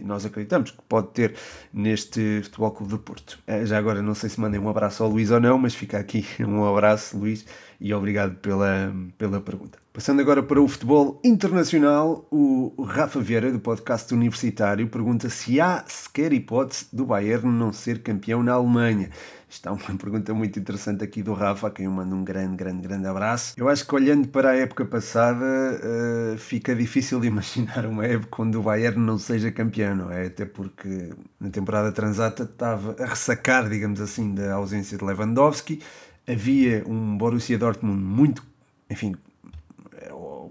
uh, 0.00 0.06
nós 0.06 0.24
acreditamos 0.24 0.70
que 0.70 0.80
pode 0.88 1.08
ter 1.08 1.34
neste 1.74 2.40
Futebol 2.44 2.70
Clube 2.70 2.92
de 2.92 2.98
Porto. 3.00 3.40
já 3.64 3.76
agora 3.76 4.00
não 4.00 4.14
sei 4.14 4.30
se 4.30 4.40
mandem 4.40 4.60
um 4.60 4.68
abraço 4.68 5.02
ao 5.02 5.10
Luís 5.10 5.32
ou 5.32 5.40
não, 5.40 5.58
mas 5.58 5.74
fica 5.74 5.98
aqui 5.98 6.24
um 6.38 6.64
abraço, 6.64 7.18
Luís, 7.18 7.44
e 7.80 7.92
obrigado 7.92 8.36
pela, 8.36 8.94
pela 9.18 9.40
pergunta. 9.40 9.76
Passando 9.92 10.20
agora 10.20 10.40
para 10.40 10.62
o 10.62 10.68
futebol 10.68 11.20
internacional, 11.24 12.24
o 12.30 12.80
Rafa 12.84 13.18
Vieira, 13.18 13.50
do 13.50 13.58
podcast 13.58 14.14
Universitário, 14.14 14.86
pergunta 14.86 15.28
se 15.28 15.60
há 15.60 15.82
sequer 15.88 16.32
hipótese 16.32 16.86
do 16.92 17.04
Bayern 17.04 17.48
não 17.48 17.72
ser 17.72 18.00
campeão 18.00 18.40
na 18.40 18.52
Alemanha. 18.52 19.10
Está 19.50 19.72
uma 19.72 19.80
pergunta 19.98 20.32
muito 20.32 20.58
interessante 20.60 21.02
aqui 21.02 21.24
do 21.24 21.32
Rafa, 21.32 21.66
a 21.66 21.70
quem 21.70 21.86
eu 21.86 21.90
mando 21.90 22.14
um 22.14 22.22
grande, 22.22 22.56
grande, 22.56 22.82
grande 22.82 23.06
abraço. 23.08 23.54
Eu 23.56 23.68
acho 23.68 23.84
que 23.84 23.92
olhando 23.92 24.28
para 24.28 24.50
a 24.50 24.56
época 24.56 24.84
passada, 24.84 25.44
uh, 25.44 26.38
fica 26.38 26.74
difícil 26.74 27.18
de 27.18 27.26
imaginar 27.28 27.84
uma 27.84 28.06
época 28.06 28.42
onde 28.42 28.56
o 28.56 28.62
Bayern 28.62 29.00
não 29.00 29.18
seja 29.18 29.50
campeão, 29.50 29.96
não 29.96 30.12
é? 30.12 30.26
Até 30.26 30.44
porque 30.44 31.10
na 31.40 31.50
temporada 31.50 31.90
transata 31.90 32.44
estava 32.44 32.94
a 33.02 33.06
ressacar, 33.06 33.68
digamos 33.68 34.00
assim, 34.00 34.32
da 34.32 34.54
ausência 34.54 34.96
de 34.96 35.04
Lewandowski. 35.04 35.82
Havia 36.28 36.84
um 36.86 37.18
Borussia 37.18 37.58
Dortmund 37.58 38.00
muito, 38.00 38.44
enfim, 38.88 39.16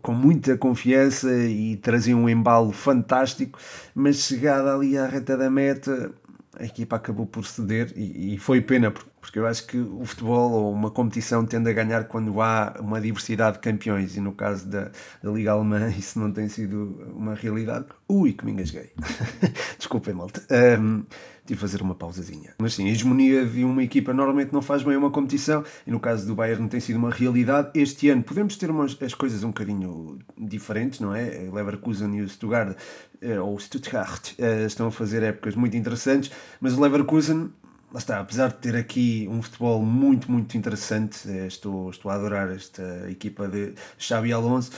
com 0.01 0.13
muita 0.13 0.57
confiança 0.57 1.31
e 1.31 1.77
trazia 1.77 2.15
um 2.15 2.27
embalo 2.27 2.71
fantástico, 2.71 3.59
mas 3.93 4.17
chegada 4.17 4.73
ali 4.73 4.97
à 4.97 5.05
reta 5.05 5.38
da 5.38 5.49
meta, 5.49 6.12
a 6.60 6.65
equipa 6.65 6.98
acabou 6.98 7.26
por 7.26 7.45
ceder 7.45 7.93
e, 7.95 8.34
e, 8.34 8.38
foi 8.38 8.60
pena, 8.62 8.91
porque 8.91 9.39
eu 9.39 9.48
acho 9.48 9.65
que 9.65 9.78
o 9.78 10.06
futebol 10.06 10.52
ou 10.52 10.74
uma 10.74 10.91
competição 10.91 11.45
tende 11.45 11.69
a 11.69 11.74
ganhar 11.74 12.04
quando 12.06 12.41
há 12.41 12.76
uma 12.80 13.00
diversidade 13.00 13.58
de 13.58 13.60
campeões 13.63 14.17
e 14.17 14.19
no 14.19 14.34
caso 14.34 14.67
da, 14.67 14.91
da 15.24 15.32
Liga 15.32 15.52
Alemã 15.52 15.89
isso 15.98 16.19
não 16.19 16.32
tem 16.32 16.50
sido 16.50 17.02
uma 17.15 17.34
realidade. 17.34 17.86
Ui, 18.08 18.34
que 18.34 18.45
me 18.45 18.52
engasguei. 18.52 18.91
Desculpem, 19.80 20.13
malta. 20.13 20.41
Um, 20.80 21.06
de 21.53 21.59
fazer 21.59 21.81
uma 21.81 21.95
pausazinha. 21.95 22.53
Mas 22.59 22.73
sim, 22.73 22.88
a 22.88 22.91
hegemonia 22.91 23.45
de 23.45 23.63
uma 23.63 23.83
equipa 23.83 24.13
normalmente 24.13 24.53
não 24.53 24.62
faz 24.62 24.83
bem 24.83 24.95
uma 24.95 25.09
competição 25.09 25.63
e 25.85 25.91
no 25.91 25.99
caso 25.99 26.25
do 26.25 26.35
Bayern 26.35 26.67
tem 26.67 26.79
sido 26.79 26.97
uma 26.97 27.09
realidade. 27.09 27.71
Este 27.73 28.09
ano 28.09 28.23
podemos 28.23 28.55
ter 28.55 28.69
umas, 28.69 28.97
as 29.01 29.13
coisas 29.13 29.43
um 29.43 29.47
bocadinho 29.47 30.19
diferentes, 30.38 30.99
não 30.99 31.13
é? 31.13 31.49
Leverkusen 31.51 32.15
e 32.15 32.21
o 32.21 32.29
Stuttgart, 32.29 32.77
eh, 33.21 33.39
ou 33.39 33.59
Stuttgart, 33.59 34.33
eh, 34.38 34.65
estão 34.65 34.88
a 34.88 34.91
fazer 34.91 35.23
épocas 35.23 35.55
muito 35.55 35.75
interessantes, 35.75 36.31
mas 36.62 36.73
o 36.73 36.81
Leverkusen 36.81 37.51
lá 37.91 37.97
está, 37.97 38.19
apesar 38.19 38.49
de 38.49 38.57
ter 38.57 38.75
aqui 38.75 39.27
um 39.29 39.41
futebol 39.41 39.83
muito, 39.83 40.31
muito 40.31 40.55
interessante, 40.57 41.27
eh, 41.27 41.47
estou, 41.47 41.89
estou 41.89 42.12
a 42.12 42.15
adorar 42.15 42.49
esta 42.51 43.09
equipa 43.09 43.47
de 43.47 43.73
Xabi 43.97 44.31
Alonso, 44.31 44.71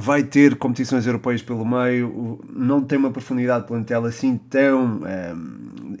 vai 0.00 0.22
ter 0.22 0.56
competições 0.56 1.06
europeias 1.06 1.42
pelo 1.42 1.64
meio, 1.64 2.40
não 2.48 2.82
tem 2.82 2.98
uma 2.98 3.10
profundidade 3.10 3.66
plantel 3.66 4.04
assim 4.04 4.36
tão 4.36 5.00
um, 5.02 5.06
eh, 5.06 5.34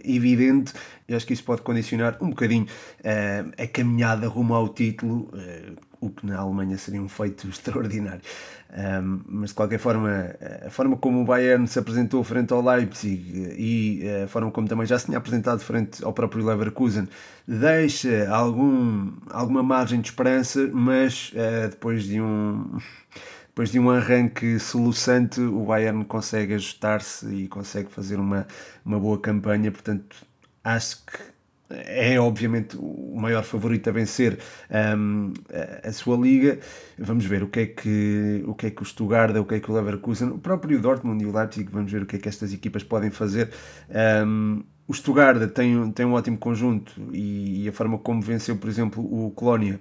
evidente, 0.04 0.72
e 1.08 1.14
acho 1.14 1.26
que 1.26 1.32
isso 1.32 1.44
pode 1.44 1.62
condicionar 1.62 2.16
um 2.20 2.30
bocadinho 2.30 2.64
uh, 2.64 3.62
a 3.62 3.66
caminhada 3.66 4.28
rumo 4.28 4.54
ao 4.54 4.68
título, 4.68 5.28
uh, 5.32 5.76
o 6.00 6.08
que 6.08 6.24
na 6.24 6.38
Alemanha 6.38 6.78
seria 6.78 7.02
um 7.02 7.08
feito 7.08 7.46
extraordinário. 7.50 8.22
Um, 8.72 9.20
mas 9.26 9.50
de 9.50 9.56
qualquer 9.56 9.80
forma, 9.80 10.32
a 10.64 10.70
forma 10.70 10.96
como 10.96 11.22
o 11.22 11.24
Bayern 11.24 11.66
se 11.66 11.76
apresentou 11.80 12.22
frente 12.22 12.52
ao 12.52 12.62
Leipzig 12.62 13.56
e 13.58 14.00
a 14.22 14.28
forma 14.28 14.52
como 14.52 14.68
também 14.68 14.86
já 14.86 14.96
se 14.96 15.06
tinha 15.06 15.18
apresentado 15.18 15.58
frente 15.58 16.04
ao 16.04 16.12
próprio 16.12 16.46
Leverkusen 16.46 17.08
deixa 17.46 18.28
algum, 18.30 19.10
alguma 19.28 19.60
margem 19.60 20.00
de 20.00 20.08
esperança, 20.08 20.70
mas 20.72 21.32
uh, 21.32 21.68
depois 21.68 22.04
de 22.04 22.20
um 22.20 22.78
depois 23.50 23.72
de 23.72 23.80
um 23.80 23.90
arranque 23.90 24.60
soluçante, 24.60 25.40
o 25.40 25.64
Bayern 25.64 26.04
consegue 26.04 26.54
ajustar-se 26.54 27.26
e 27.34 27.48
consegue 27.48 27.90
fazer 27.90 28.16
uma, 28.16 28.46
uma 28.84 28.98
boa 28.98 29.18
campanha. 29.18 29.72
Portanto, 29.72 30.24
acho 30.62 31.04
que 31.04 31.18
é 31.68 32.18
obviamente 32.18 32.76
o 32.78 33.14
maior 33.16 33.42
favorito 33.42 33.88
a 33.88 33.92
vencer 33.92 34.38
um, 34.96 35.32
a, 35.82 35.92
sua 35.92 36.16
liga. 36.16 36.60
Vamos 36.96 37.24
ver 37.24 37.42
o 37.42 37.48
que 37.48 37.60
é 37.60 37.66
que 37.66 38.44
o 38.46 38.54
que 38.54 38.66
é 38.66 38.70
que 38.70 38.82
o 38.82 38.84
Stuttgart, 38.84 39.34
o 39.36 39.44
que 39.44 39.56
é 39.56 39.60
que 39.60 39.70
o 39.70 39.74
Leverkusen, 39.74 40.28
o 40.28 40.38
próprio 40.38 40.80
Dortmund 40.80 41.22
e 41.22 41.26
o 41.26 41.36
Leipzig, 41.36 41.68
vamos 41.72 41.90
ver 41.90 42.02
o 42.02 42.06
que 42.06 42.16
é 42.16 42.18
que 42.20 42.28
estas 42.28 42.52
equipas 42.52 42.84
podem 42.84 43.10
fazer. 43.10 43.50
Um, 44.24 44.62
o 44.86 44.94
Stuttgart 44.94 45.50
tem, 45.52 45.90
tem 45.90 46.06
um 46.06 46.12
ótimo 46.12 46.38
conjunto 46.38 46.92
e, 47.12 47.64
e, 47.64 47.68
a 47.68 47.72
forma 47.72 47.98
como 47.98 48.22
venceu, 48.22 48.56
por 48.56 48.70
exemplo, 48.70 49.02
o 49.02 49.30
Colónia 49.32 49.80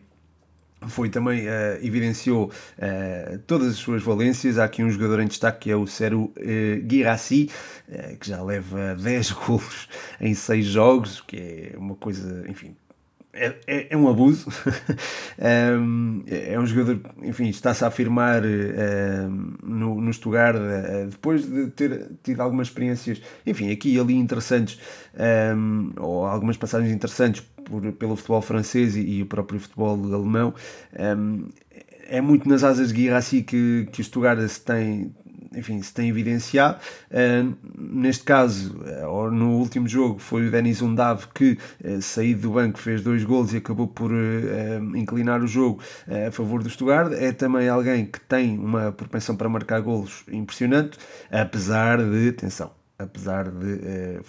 foi 0.87 1.09
também 1.09 1.47
uh, 1.47 1.51
evidenciou 1.81 2.45
uh, 2.77 3.39
todas 3.47 3.69
as 3.69 3.75
suas 3.75 4.01
valências. 4.01 4.57
Há 4.57 4.65
aqui 4.65 4.83
um 4.83 4.89
jogador 4.89 5.19
em 5.19 5.27
destaque 5.27 5.59
que 5.59 5.71
é 5.71 5.75
o 5.75 5.85
Seru 5.85 6.33
uh, 6.37 6.89
Girassi, 6.89 7.49
uh, 7.87 8.17
que 8.17 8.27
já 8.27 8.41
leva 8.41 8.95
10 9.01 9.31
golos 9.31 9.89
em 10.21 10.33
6 10.33 10.65
jogos, 10.65 11.21
que 11.21 11.71
é 11.73 11.77
uma 11.77 11.95
coisa, 11.95 12.45
enfim, 12.47 12.75
é, 13.39 13.55
é, 13.65 13.87
é, 13.91 13.97
um 13.97 14.09
abuso. 14.09 14.47
é 15.37 16.59
um 16.59 16.65
jogador, 16.65 16.99
enfim, 17.23 17.47
está-se 17.47 17.83
a 17.83 17.87
afirmar 17.87 18.41
no, 19.63 20.01
no 20.01 20.13
Stuttgart 20.13 20.57
uh, 20.57 21.07
depois 21.09 21.45
de 21.45 21.67
ter 21.67 22.09
tido 22.21 22.41
algumas 22.41 22.67
experiências, 22.67 23.21
enfim, 23.45 23.71
aqui 23.71 23.95
e 23.95 23.99
ali 23.99 24.15
interessantes, 24.15 24.79
ou 25.97 26.25
algumas 26.25 26.57
passagens 26.57 26.91
interessantes 26.91 27.41
por, 27.63 27.91
pelo 27.93 28.15
futebol 28.15 28.41
francês 28.41 28.95
e, 28.95 29.01
e 29.01 29.21
o 29.21 29.25
próprio 29.25 29.59
futebol 29.59 29.93
alemão. 30.13 30.53
é 32.07 32.21
muito 32.21 32.49
nas 32.49 32.63
asas 32.63 32.89
de 32.89 32.95
Guirassi 32.95 33.43
que, 33.43 33.87
que 33.91 34.01
o 34.01 34.03
Stuttgart 34.03 34.45
se 34.49 34.61
tem, 34.61 35.13
enfim, 35.55 35.81
se 35.81 35.93
tem 35.93 36.09
evidenciado. 36.09 36.79
Uh, 37.09 37.55
neste 37.77 38.23
caso, 38.23 38.75
uh, 38.79 39.31
no 39.31 39.57
último 39.57 39.87
jogo, 39.87 40.19
foi 40.19 40.47
o 40.47 40.51
Denis 40.51 40.81
Undav 40.81 41.27
que, 41.33 41.57
uh, 41.83 42.01
saído 42.01 42.41
do 42.41 42.51
banco, 42.51 42.79
fez 42.79 43.01
dois 43.01 43.23
gols 43.23 43.53
e 43.53 43.57
acabou 43.57 43.87
por 43.87 44.11
inclinar 44.95 45.41
o 45.41 45.47
jogo 45.47 45.81
a 46.27 46.31
favor 46.31 46.63
do 46.63 46.69
Stuttgart. 46.69 47.11
É 47.13 47.31
também 47.31 47.67
alguém 47.67 48.05
que 48.05 48.19
tem 48.19 48.57
uma 48.57 48.91
propensão 48.91 49.35
para 49.35 49.49
marcar 49.49 49.81
golos 49.81 50.23
impressionante, 50.31 50.97
apesar 51.31 51.97
de, 51.97 52.29
atenção, 52.29 52.71
apesar 52.99 53.49
de, 53.49 53.79
eh, 53.81 54.19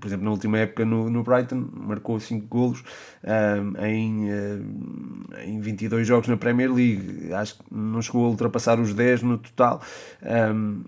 por 0.00 0.06
exemplo, 0.06 0.24
na 0.24 0.30
última 0.30 0.58
época 0.58 0.86
no, 0.86 1.10
no 1.10 1.22
Brighton, 1.22 1.68
marcou 1.74 2.18
5 2.18 2.46
golos 2.46 2.82
um, 3.22 3.84
em, 3.84 4.30
uh, 4.30 5.42
em 5.44 5.60
22 5.60 6.06
jogos 6.06 6.26
na 6.26 6.36
Premier 6.38 6.72
League. 6.72 7.32
Acho 7.34 7.58
que 7.58 7.64
não 7.70 8.00
chegou 8.00 8.24
a 8.24 8.28
ultrapassar 8.28 8.80
os 8.80 8.94
10 8.94 9.22
no 9.22 9.36
total. 9.36 9.82
Um, 10.22 10.84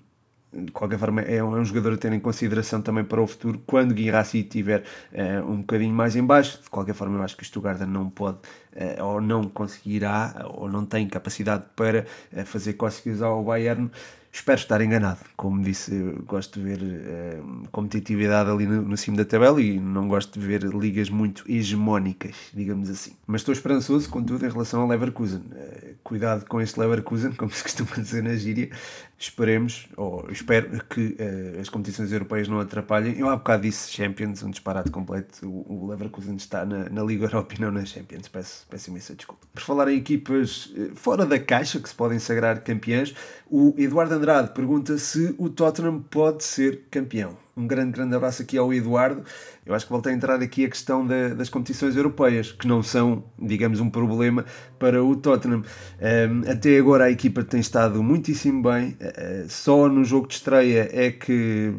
de 0.51 0.73
qualquer 0.73 0.99
forma, 0.99 1.21
é 1.21 1.45
um, 1.45 1.55
é 1.57 1.61
um, 1.61 1.65
jogador 1.65 1.93
a 1.93 1.97
ter 1.99 2.11
em 2.11 2.21
consideração 2.21 2.81
também 2.81 3.05
para 3.05 3.21
o 3.21 3.27
futuro, 3.27 3.63
quando 3.67 3.93
Guirassi 3.93 4.39
estiver 4.39 4.83
uh, 5.13 5.47
um 5.47 5.59
bocadinho 5.59 5.95
mais 5.95 6.17
em 6.17 6.25
baixo. 6.25 6.63
De 6.63 6.71
qualquer 6.71 6.95
forma, 6.95 7.19
eu 7.19 7.23
acho 7.23 7.37
que 7.37 7.43
o 7.43 7.47
Stuttgart 7.47 7.81
não 7.81 8.09
pode, 8.09 8.39
uh, 8.75 9.05
ou 9.05 9.21
não 9.21 9.45
conseguirá, 9.45 10.47
ou 10.55 10.67
não 10.69 10.87
tem 10.87 11.07
capacidade 11.07 11.65
para 11.77 12.07
uh, 12.33 12.47
fazer 12.47 12.73
cócegas 12.75 13.21
ao 13.21 13.45
Bayern 13.45 13.91
Espero 14.31 14.59
estar 14.59 14.81
enganado. 14.81 15.21
Como 15.37 15.63
disse, 15.63 15.91
gosto 16.27 16.61
de 16.61 16.67
ver 16.67 16.81
uh, 16.83 17.69
competitividade 17.73 18.51
ali 18.51 18.67
no, 18.67 18.83
no 18.83 18.97
cimo 18.97 19.17
da 19.17 19.25
tabela 19.25 19.61
e 19.61 19.81
não 19.81 20.07
gosto 20.07 20.39
de 20.39 20.47
ver 20.47 20.63
ligas 20.63 21.09
muito 21.09 21.45
hegemónicas, 21.51 22.37
digamos 22.53 22.91
assim. 22.91 23.13
Mas 23.27 23.41
estou 23.41 23.53
esperançoso, 23.53 24.09
contudo, 24.11 24.45
em 24.45 24.51
relação 24.51 24.83
ao 24.83 24.89
Leverkusen. 24.89 25.41
Uh, 25.41 25.95
cuidado 26.05 26.45
com 26.47 26.61
este 26.61 26.79
Leverkusen, 26.79 27.33
como 27.37 27.51
se 27.51 27.63
costuma 27.63 27.97
dizer 27.97 28.23
na 28.23 28.37
gíria. 28.37 28.71
Esperemos, 29.19 29.89
ou 29.97 30.29
espero 30.31 30.85
que 30.85 31.17
uh, 31.19 31.61
as 31.61 31.69
competições 31.69 32.13
europeias 32.13 32.47
não 32.47 32.61
atrapalhem. 32.61 33.19
Eu 33.19 33.29
há 33.29 33.37
bocado 33.37 33.63
disse 33.63 33.91
Champions, 33.91 34.45
um 34.45 34.51
disparate 34.51 34.93
completo. 34.93 35.45
O, 35.45 35.87
o 35.87 35.91
Leverkusen 35.91 36.37
está 36.37 36.65
na, 36.65 36.89
na, 36.89 37.03
Liga 37.03 37.25
Europa 37.25 37.57
e 37.57 37.61
não 37.61 37.73
na 37.73 37.85
Champions. 37.85 38.29
Peço, 38.29 38.65
peço 38.71 38.91
imensa 38.91 39.17
desculpa. 39.17 39.45
Por 39.53 39.61
falar 39.61 39.91
em 39.91 39.97
equipas 39.97 40.73
fora 40.95 41.27
da 41.27 41.39
caixa 41.39 41.81
que 41.81 41.89
se 41.89 41.95
podem 41.97 42.21
sagrar 42.21 42.61
campeãs, 42.63 43.13
o 43.51 43.75
Eduardo 43.77 44.15
Andrade 44.15 44.55
pergunta 44.55 44.97
se 44.99 45.35
o 45.37 45.51
Tottenham 45.51 46.01
pode 46.01 46.45
ser 46.45 46.85
campeão. 46.89 47.37
Um 47.59 47.67
grande, 47.67 47.91
grande 47.91 48.15
abraço 48.15 48.41
aqui 48.41 48.57
ao 48.57 48.73
Eduardo. 48.73 49.25
Eu 49.67 49.75
acho 49.75 49.85
que 49.85 49.91
voltei 49.91 50.13
a 50.13 50.15
entrar 50.15 50.41
aqui 50.41 50.65
a 50.65 50.69
questão 50.69 51.05
da, 51.05 51.31
das 51.31 51.49
competições 51.49 51.97
europeias, 51.97 52.53
que 52.53 52.69
não 52.69 52.85
são, 52.85 53.25
digamos, 53.37 53.81
um 53.81 53.91
problema 53.91 54.45
para 54.79 55.03
o 55.03 55.17
Tottenham. 55.17 55.65
Um, 56.01 56.49
até 56.49 56.79
agora 56.79 57.07
a 57.07 57.11
equipa 57.11 57.43
tem 57.43 57.59
estado 57.59 58.01
muitíssimo 58.01 58.63
bem, 58.63 58.97
uh, 59.01 59.49
só 59.49 59.89
no 59.89 60.05
jogo 60.05 60.29
de 60.29 60.35
estreia 60.35 60.89
é 60.93 61.11
que 61.11 61.75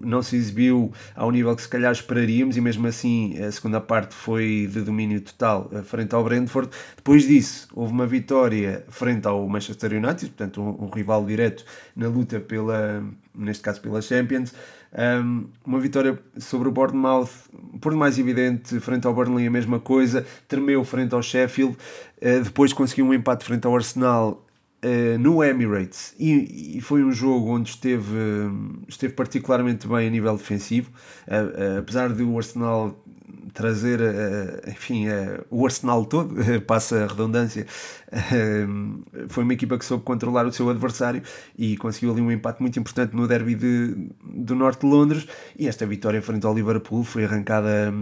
não 0.00 0.22
se 0.22 0.36
exibiu 0.36 0.90
ao 1.14 1.30
nível 1.30 1.54
que 1.54 1.62
se 1.62 1.68
calhar 1.68 1.92
esperaríamos, 1.92 2.56
e 2.56 2.60
mesmo 2.62 2.86
assim 2.86 3.38
a 3.42 3.52
segunda 3.52 3.78
parte 3.78 4.14
foi 4.14 4.70
de 4.72 4.80
domínio 4.80 5.20
total 5.20 5.70
uh, 5.70 5.82
frente 5.82 6.14
ao 6.14 6.24
Brentford. 6.24 6.70
Depois 6.96 7.24
disso, 7.24 7.68
houve 7.74 7.92
uma 7.92 8.06
vitória 8.06 8.86
frente 8.88 9.28
ao 9.28 9.46
Manchester 9.46 9.92
United, 9.92 10.30
portanto, 10.30 10.62
um, 10.62 10.86
um 10.86 10.88
rival 10.88 11.26
direto 11.26 11.62
na 11.94 12.08
luta 12.08 12.40
pela, 12.40 13.04
neste 13.34 13.62
caso 13.62 13.82
pela 13.82 14.00
Champions. 14.00 14.54
Um, 14.92 15.46
uma 15.64 15.78
vitória 15.78 16.18
sobre 16.38 16.68
o 16.68 16.72
Bournemouth, 16.72 17.30
por 17.80 17.94
mais 17.94 18.18
evidente, 18.18 18.80
frente 18.80 19.06
ao 19.06 19.14
Burnley 19.14 19.46
a 19.46 19.50
mesma 19.50 19.78
coisa, 19.78 20.26
tremeu 20.48 20.82
frente 20.84 21.14
ao 21.14 21.22
Sheffield, 21.22 21.76
uh, 21.76 22.42
depois 22.42 22.72
conseguiu 22.72 23.06
um 23.06 23.14
empate 23.14 23.44
frente 23.44 23.66
ao 23.66 23.74
Arsenal 23.74 24.44
uh, 24.84 25.18
no 25.18 25.44
Emirates. 25.44 26.14
E, 26.18 26.78
e, 26.78 26.80
foi 26.80 27.04
um 27.04 27.12
jogo 27.12 27.50
onde 27.50 27.70
esteve, 27.70 28.16
esteve 28.88 29.14
particularmente 29.14 29.86
bem 29.86 30.08
a 30.08 30.10
nível 30.10 30.36
defensivo, 30.36 30.90
apesar 31.78 32.12
de 32.12 32.22
o 32.22 32.36
Arsenal 32.36 33.00
trazer, 33.50 34.00
uh, 34.00 34.70
enfim, 34.70 35.08
uh, 35.08 35.44
o 35.50 35.64
arsenal 35.64 36.04
todo, 36.04 36.34
passa 36.66 37.04
a 37.04 37.06
redundância, 37.06 37.66
uh, 38.12 39.28
foi 39.28 39.44
uma 39.44 39.52
equipa 39.52 39.78
que 39.78 39.84
soube 39.84 40.04
controlar 40.04 40.46
o 40.46 40.52
seu 40.52 40.68
adversário 40.68 41.22
e 41.56 41.76
conseguiu 41.76 42.12
ali 42.12 42.20
um 42.20 42.30
empate 42.30 42.60
muito 42.60 42.78
importante 42.78 43.14
no 43.14 43.26
derby 43.26 43.54
de, 43.54 44.10
do 44.24 44.54
norte 44.54 44.80
de 44.80 44.86
Londres. 44.86 45.26
E 45.58 45.68
esta 45.68 45.86
vitória 45.86 46.20
frente 46.22 46.46
ao 46.46 46.54
Liverpool 46.54 47.04
foi 47.04 47.24
arrancada 47.24 47.92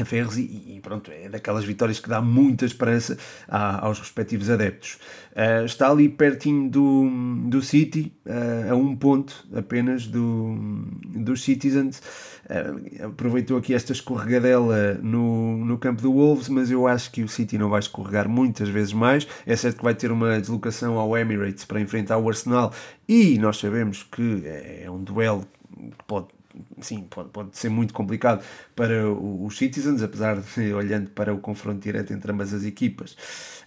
a 0.00 0.04
Ferros 0.04 0.36
e, 0.36 0.42
e, 0.42 0.80
pronto, 0.82 1.10
é 1.10 1.28
daquelas 1.28 1.64
vitórias 1.64 2.00
que 2.00 2.08
dá 2.08 2.20
muita 2.20 2.64
esperança 2.64 3.16
a, 3.48 3.84
aos 3.84 3.98
respectivos 3.98 4.50
adeptos. 4.50 4.98
Uh, 5.32 5.64
está 5.64 5.90
ali 5.90 6.08
pertinho 6.08 6.68
do, 6.68 7.08
do 7.48 7.62
City, 7.62 8.12
uh, 8.26 8.72
a 8.72 8.74
um 8.74 8.96
ponto 8.96 9.46
apenas 9.54 10.06
do, 10.06 10.56
dos 11.04 11.42
Citizens. 11.42 12.02
Uh, 12.44 13.06
aproveitou 13.06 13.56
aqui 13.56 13.74
esta 13.74 13.92
escorregadela 13.92 14.94
no, 15.02 15.64
no 15.64 15.78
campo 15.78 16.02
do 16.02 16.12
Wolves, 16.12 16.48
mas 16.48 16.70
eu 16.70 16.86
acho 16.86 17.10
que 17.12 17.22
o 17.22 17.28
City 17.28 17.56
não 17.56 17.70
vai 17.70 17.80
escorregar 17.80 18.28
muitas 18.28 18.68
vezes 18.68 18.92
mais. 18.92 19.26
É 19.46 19.54
certo 19.54 19.78
que 19.78 19.84
vai 19.84 19.94
ter 19.94 20.10
uma 20.10 20.40
deslocação 20.40 20.98
ao 20.98 21.16
Emirates 21.16 21.64
para 21.64 21.80
enfrentar 21.80 22.18
o 22.18 22.28
Arsenal 22.28 22.72
e 23.08 23.38
nós 23.38 23.58
sabemos 23.58 24.02
que 24.02 24.42
é, 24.44 24.82
é 24.84 24.90
um 24.90 25.02
duelo 25.02 25.46
que 25.76 26.04
pode 26.06 26.39
sim, 26.80 27.06
pode, 27.08 27.28
pode 27.30 27.56
ser 27.56 27.68
muito 27.68 27.94
complicado 27.94 28.44
para 28.74 29.08
os 29.10 29.56
Citizens, 29.56 30.02
apesar 30.02 30.40
de, 30.40 30.72
olhando 30.74 31.10
para 31.10 31.32
o 31.32 31.38
confronto 31.38 31.80
direto 31.80 32.12
entre 32.12 32.32
ambas 32.32 32.52
as 32.52 32.64
equipas, 32.64 33.16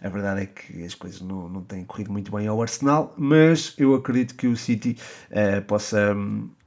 a 0.01 0.09
verdade 0.09 0.41
é 0.41 0.45
que 0.45 0.83
as 0.83 0.95
coisas 0.95 1.21
não, 1.21 1.49
não 1.49 1.61
têm 1.61 1.83
corrido 1.83 2.11
muito 2.11 2.31
bem 2.31 2.47
ao 2.47 2.61
Arsenal, 2.61 3.13
mas 3.17 3.73
eu 3.77 3.95
acredito 3.95 4.35
que 4.35 4.47
o 4.47 4.57
City 4.57 4.97
uh, 5.31 5.61
possa 5.63 6.15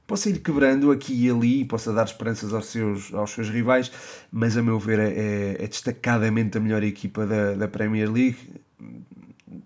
possa 0.07 0.29
ir 0.29 0.39
quebrando 0.39 0.89
aqui 0.89 1.25
e 1.25 1.29
ali, 1.29 1.65
possa 1.65 1.91
dar 1.91 2.05
esperanças 2.05 2.53
aos 2.53 2.67
seus, 2.67 3.13
aos 3.13 3.29
seus 3.31 3.49
rivais, 3.49 3.91
mas 4.31 4.55
a 4.55 4.63
meu 4.63 4.79
ver 4.79 4.99
é, 4.99 5.61
é 5.61 5.67
destacadamente 5.67 6.57
a 6.57 6.61
melhor 6.61 6.81
equipa 6.81 7.25
da, 7.25 7.53
da 7.55 7.67
Premier 7.67 8.09
League, 8.09 8.37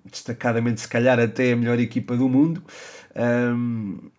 destacadamente 0.04 0.82
se 0.82 0.88
calhar 0.88 1.20
até 1.20 1.54
a 1.54 1.56
melhor 1.56 1.80
equipa 1.80 2.18
do 2.18 2.28
mundo. 2.28 2.64
Um, 3.16 4.10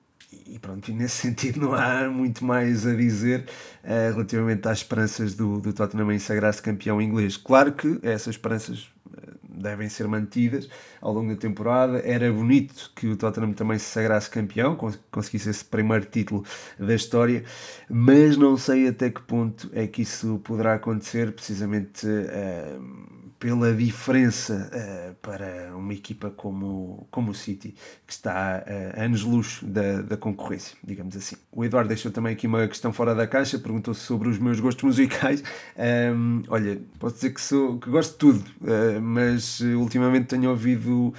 e 0.53 0.59
pronto, 0.59 0.93
nesse 0.93 1.17
sentido 1.29 1.61
não 1.61 1.75
há 1.75 2.09
muito 2.09 2.45
mais 2.45 2.87
a 2.87 2.95
dizer 2.95 3.47
uh, 3.83 4.13
relativamente 4.13 4.69
às 4.69 4.79
esperanças 4.79 5.35
do, 5.35 5.59
do 5.59 5.73
Tottenham 5.73 6.13
em 6.13 6.19
sagrar-se 6.19 6.61
campeão 6.61 7.01
inglês. 7.01 7.37
Claro 7.37 7.73
que 7.73 7.99
essas 8.03 8.35
esperanças 8.35 8.91
uh, 9.07 9.39
devem 9.49 9.89
ser 9.89 10.07
mantidas 10.07 10.69
ao 11.01 11.15
longo 11.15 11.31
da 11.31 11.41
temporada. 11.41 12.03
Era 12.05 12.31
bonito 12.31 12.93
que 12.95 13.09
o 13.09 13.17
Tottenham 13.17 13.55
também 13.55 13.79
se 13.79 13.87
sagrasse 13.87 14.29
campeão, 14.29 14.77
conseguisse 15.11 15.49
esse 15.49 15.65
primeiro 15.65 16.05
título 16.05 16.45
da 16.79 16.95
história, 16.95 17.45
mas 17.89 18.37
não 18.37 18.57
sei 18.59 18.89
até 18.89 19.09
que 19.09 19.23
ponto 19.23 19.71
é 19.73 19.87
que 19.87 20.03
isso 20.03 20.39
poderá 20.45 20.75
acontecer, 20.75 21.33
precisamente. 21.33 22.07
Uh, 22.07 23.22
pela 23.43 23.75
diferença 23.75 24.71
uh, 24.73 25.15
para 25.17 25.75
uma 25.75 25.93
equipa 25.93 26.31
como, 26.31 27.09
como 27.11 27.33
o 27.33 27.35
City, 27.35 27.75
que 28.07 28.13
está 28.13 28.63
uh, 28.65 29.01
a 29.01 29.05
anos-luz 29.05 29.59
da, 29.65 30.01
da 30.01 30.17
concorrência, 30.17 30.77
digamos 30.85 31.17
assim. 31.17 31.35
O 31.51 31.65
Eduardo 31.65 31.89
deixou 31.89 32.13
também 32.13 32.35
aqui 32.35 32.47
uma 32.47 32.69
questão 32.69 32.93
fora 32.93 33.17
da 33.17 33.27
caixa, 33.27 33.59
perguntou 33.59 33.95
sobre 33.95 34.29
os 34.29 34.39
meus 34.39 34.61
gostos 34.61 34.85
musicais. 34.85 35.43
Um, 35.77 36.45
olha, 36.47 36.81
posso 37.01 37.17
dizer 37.17 37.31
que, 37.35 37.41
sou, 37.41 37.81
que 37.81 37.91
gosto 37.91 38.13
de 38.13 38.19
tudo, 38.19 38.45
uh, 38.61 39.03
mas 39.03 39.59
ultimamente 39.61 40.27
tenho 40.27 40.49
ouvido 40.49 41.13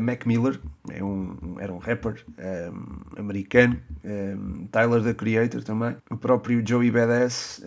Mac 0.00 0.24
Miller, 0.24 0.58
é 0.90 1.04
um, 1.04 1.56
era 1.60 1.70
um 1.70 1.78
rapper 1.78 2.24
um, 2.38 3.20
americano, 3.20 3.78
Tyler 4.72 5.02
the 5.02 5.12
Creator 5.12 5.62
também, 5.62 5.94
o 6.10 6.16
próprio 6.16 6.66
Joey 6.66 6.90
Badass 6.90 7.60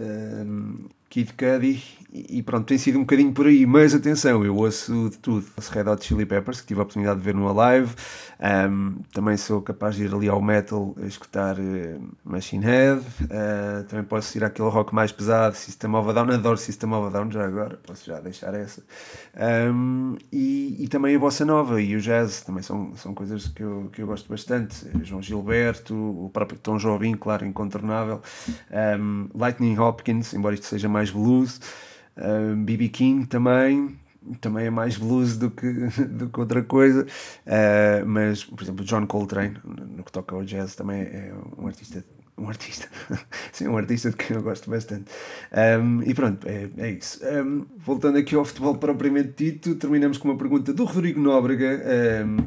Kid 1.10 1.34
Cudi 1.34 2.00
e 2.12 2.41
pronto, 2.41 2.65
tem 2.65 2.78
sido 2.78 2.98
um 2.98 3.02
bocadinho 3.02 3.32
por 3.32 3.45
aí, 3.45 3.67
mas 3.67 3.93
atenção, 3.93 4.43
eu 4.43 4.56
ouço 4.56 5.12
de 5.12 5.17
tudo. 5.19 5.45
Ouço 5.56 5.72
Red 5.72 5.88
Hot 5.88 6.04
Chili 6.04 6.26
Peppers, 6.26 6.60
que 6.60 6.67
tive 6.67 6.80
a 6.80 6.84
oportunidade 6.84 7.19
de 7.19 7.24
ver 7.24 7.36
no 7.36 7.48
Alive, 7.48 7.93
um, 8.72 8.95
também 9.13 9.38
sou 9.38 9.62
capaz 9.62 9.95
de 9.95 10.06
ir 10.06 10.13
ali 10.13 10.28
ao 10.28 10.41
metal 10.41 10.95
escutar 11.04 11.60
uh, 11.60 12.02
Machine 12.24 12.65
Head, 12.65 13.02
uh, 13.02 13.84
também 13.88 14.04
posso 14.06 14.36
ir 14.36 14.43
àquele 14.43 14.69
rock 14.69 14.93
mais 14.93 15.12
pesado, 15.12 15.56
System 15.56 15.93
of 15.93 16.10
a 16.10 16.13
Down, 16.13 16.32
adoro 16.32 16.58
System 16.58 16.93
of 16.93 17.08
a 17.08 17.10
Down 17.12 17.30
já 17.30 17.45
agora, 17.45 17.80
posso 17.86 18.08
já 18.08 18.19
deixar 18.19 18.56
essa. 18.56 18.82
Um, 19.72 20.17
e, 20.32 20.78
e, 20.80 20.88
também 20.88 21.15
a 21.15 21.19
bossa 21.19 21.45
nova 21.45 21.80
e 21.80 21.95
o 21.95 22.02
jazz, 22.02 22.41
também 22.41 22.63
são, 22.63 22.95
são 22.95 23.13
coisas 23.13 23.50
que 23.50 23.62
eu, 23.62 23.88
que 23.93 24.02
eu 24.02 24.08
gosto 24.08 24.28
bastante. 24.28 24.88
João 25.04 25.22
Gilberto, 25.22 25.93
o 25.93 26.30
próprio 26.34 26.58
Tom 26.58 26.78
Jobim, 26.78 27.13
claro, 27.13 27.45
incontornável. 27.45 28.19
Um, 29.00 29.30
Lightning 29.36 29.78
Hopkins, 29.78 30.34
embora 30.34 30.56
isto 30.56 30.65
seja 30.65 30.89
mais 30.89 30.99
blues. 31.10 31.62
BB 32.66 32.86
uh, 32.86 32.90
King 32.90 33.26
também, 33.26 33.98
também 34.42 34.66
é 34.66 34.70
mais 34.70 34.98
blues 34.98 35.38
do 35.38 35.50
que, 35.50 35.72
do 36.10 36.30
que 36.30 36.40
outra 36.40 36.62
coisa, 36.64 37.04
uh, 37.04 38.06
mas, 38.06 38.44
por 38.44 38.62
exemplo, 38.62 38.86
John 38.86 39.08
Coltrane, 39.08 39.58
no 39.64 40.04
que 40.04 40.12
toca 40.12 40.36
ao 40.36 40.44
jazz, 40.44 40.76
também 40.76 41.02
é 41.02 41.34
um 41.58 41.68
artista. 41.68 42.04
Um 42.38 42.48
artista, 42.48 42.88
sim, 43.52 43.68
um 43.68 43.76
artista 43.76 44.12
de 44.12 44.16
quem 44.16 44.38
eu 44.38 44.42
gosto 44.42 44.70
bastante. 44.70 45.12
Um, 45.52 46.02
e 46.04 46.14
pronto, 46.14 46.48
é, 46.48 46.70
é 46.78 46.92
isso. 46.92 47.20
Um, 47.22 47.66
voltando 47.78 48.18
aqui 48.18 48.34
ao 48.34 48.46
futebol 48.46 48.78
propriamente 48.78 49.34
dito, 49.36 49.76
terminamos 49.76 50.18
com 50.18 50.30
uma 50.30 50.38
pergunta 50.38 50.72
do 50.72 50.86
Rodrigo 50.86 51.20
Nóbrega, 51.20 51.84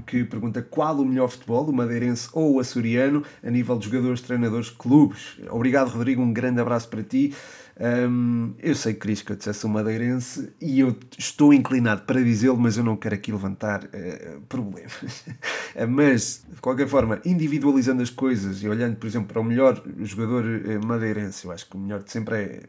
que 0.07 0.25
pergunta 0.25 0.62
qual 0.62 0.99
o 0.99 1.05
melhor 1.05 1.29
futebol, 1.29 1.69
o 1.69 1.75
madeirense 1.75 2.31
ou 2.33 2.55
o 2.55 2.61
açoriano, 2.61 3.23
a 3.45 3.51
nível 3.51 3.77
de 3.77 3.85
jogadores, 3.85 4.23
treinadores, 4.23 4.71
clubes. 4.71 5.38
Obrigado, 5.51 5.88
Rodrigo, 5.88 6.23
um 6.23 6.33
grande 6.33 6.62
abraço 6.62 6.88
para 6.88 7.03
ti. 7.03 7.35
Um, 7.83 8.55
eu 8.61 8.77
sei 8.77 8.95
que 8.95 9.01
querias 9.01 9.23
que 9.23 9.33
eu 9.33 9.37
dissesse 9.37 9.66
um 9.66 9.71
madeirense 9.71 10.53
e 10.61 10.79
eu 10.79 10.97
estou 11.18 11.53
inclinado 11.53 12.03
para 12.03 12.23
dizê-lo, 12.23 12.57
mas 12.57 12.77
eu 12.77 12.85
não 12.85 12.97
quero 12.97 13.16
aqui 13.16 13.33
levantar 13.33 13.85
uh, 13.87 14.40
problemas. 14.42 15.25
mas, 15.88 16.47
de 16.49 16.61
qualquer 16.61 16.87
forma, 16.87 17.21
individualizando 17.25 18.01
as 18.01 18.11
coisas 18.11 18.62
e 18.62 18.68
olhando, 18.68 18.95
por 18.95 19.09
exemplo, 19.09 19.27
para 19.27 19.40
o 19.40 19.45
melhor 19.45 19.83
jogador 19.99 20.45
uh, 20.45 20.87
madeirense, 20.87 21.45
eu 21.45 21.51
acho 21.51 21.68
que 21.68 21.75
o 21.75 21.81
melhor 21.81 22.05
de 22.05 22.12
sempre 22.12 22.37
é 22.37 22.62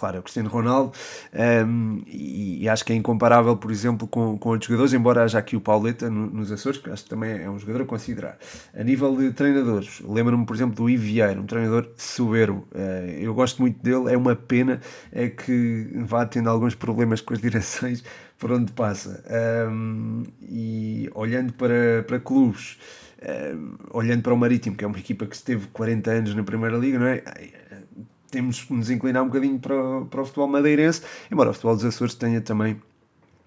claro, 0.00 0.16
é 0.16 0.20
o 0.20 0.22
Cristiano 0.22 0.48
Ronaldo 0.48 0.92
um, 1.66 2.02
e, 2.06 2.62
e, 2.62 2.68
acho 2.70 2.82
que 2.82 2.92
é 2.92 2.96
incomparável, 2.96 3.54
por 3.54 3.70
exemplo, 3.70 4.08
com, 4.08 4.38
com 4.38 4.48
outros 4.48 4.66
jogadores, 4.66 4.94
embora 4.94 5.22
haja 5.22 5.38
aqui 5.38 5.56
o 5.56 5.60
Pauleta 5.60 6.08
no, 6.08 6.26
nos 6.30 6.50
Açores, 6.50 6.80
que 6.80 6.88
acho 6.88 7.04
que 7.04 7.10
também 7.10 7.42
é 7.42 7.50
um 7.50 7.58
jogador 7.58 7.82
a 7.82 7.84
considerar. 7.84 8.38
A 8.74 8.82
nível 8.82 9.14
de 9.14 9.30
treinadores, 9.32 10.00
lembro-me, 10.00 10.46
por 10.46 10.56
exemplo, 10.56 10.74
do 10.74 10.88
Yves 10.88 11.04
Vieira, 11.04 11.38
um 11.38 11.44
treinador 11.44 11.86
soberbo. 11.98 12.66
Uh, 12.72 13.10
eu 13.20 13.34
gosto 13.34 13.60
muito 13.60 13.78
dele, 13.82 14.10
é 14.10 14.16
uma 14.16 14.34
pena 14.34 14.80
é 15.12 15.28
que 15.28 15.90
vá 15.96 16.24
tendo 16.24 16.48
alguns 16.48 16.74
problemas 16.74 17.20
com 17.20 17.34
as 17.34 17.40
direções 17.40 18.02
por 18.38 18.50
onde 18.50 18.72
passa. 18.72 19.22
Um, 19.70 20.24
e 20.40 21.10
olhando 21.14 21.52
para, 21.52 22.02
para 22.06 22.18
clubes, 22.18 22.78
um, 23.22 23.76
olhando 23.90 24.22
para 24.22 24.32
o 24.32 24.36
Marítimo, 24.36 24.74
que 24.74 24.82
é 24.82 24.86
uma 24.86 24.98
equipa 24.98 25.26
que 25.26 25.36
esteve 25.36 25.66
40 25.66 26.10
anos 26.10 26.34
na 26.34 26.42
Primeira 26.42 26.78
Liga, 26.78 26.98
não 26.98 27.06
é? 27.06 27.22
Temos 28.30 28.62
que 28.62 28.72
nos 28.72 28.90
inclinar 28.90 29.22
um 29.22 29.26
bocadinho 29.26 29.58
para, 29.58 29.74
para 30.08 30.22
o 30.22 30.24
futebol 30.24 30.48
madeirense, 30.48 31.02
embora 31.30 31.50
o 31.50 31.52
futebol 31.52 31.74
dos 31.76 31.84
Açores 31.84 32.14
tenha 32.14 32.40
também 32.40 32.80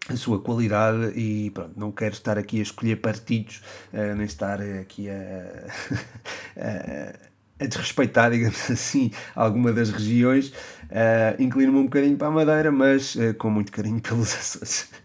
a 0.09 0.15
sua 0.15 0.39
qualidade 0.39 1.17
e 1.17 1.49
pronto, 1.51 1.79
não 1.79 1.91
quero 1.91 2.13
estar 2.13 2.37
aqui 2.37 2.59
a 2.59 2.63
escolher 2.63 2.97
partidos, 2.97 3.61
uh, 3.93 4.15
nem 4.15 4.25
estar 4.25 4.59
aqui 4.61 5.09
a, 5.09 5.13
a, 6.59 7.63
a, 7.63 7.67
desrespeitar, 7.67 8.31
digamos 8.31 8.59
assim, 8.69 9.11
alguma 9.33 9.71
das 9.71 9.89
regiões. 9.89 10.49
Uh, 10.49 11.41
Inclino-me 11.41 11.79
um 11.79 11.83
bocadinho 11.85 12.17
para 12.17 12.27
a 12.27 12.31
Madeira, 12.31 12.71
mas 12.71 13.15
uh, 13.15 13.33
com 13.35 13.49
muito 13.49 13.71
carinho 13.71 14.01
pelos 14.01 14.33
Açores. 14.35 15.02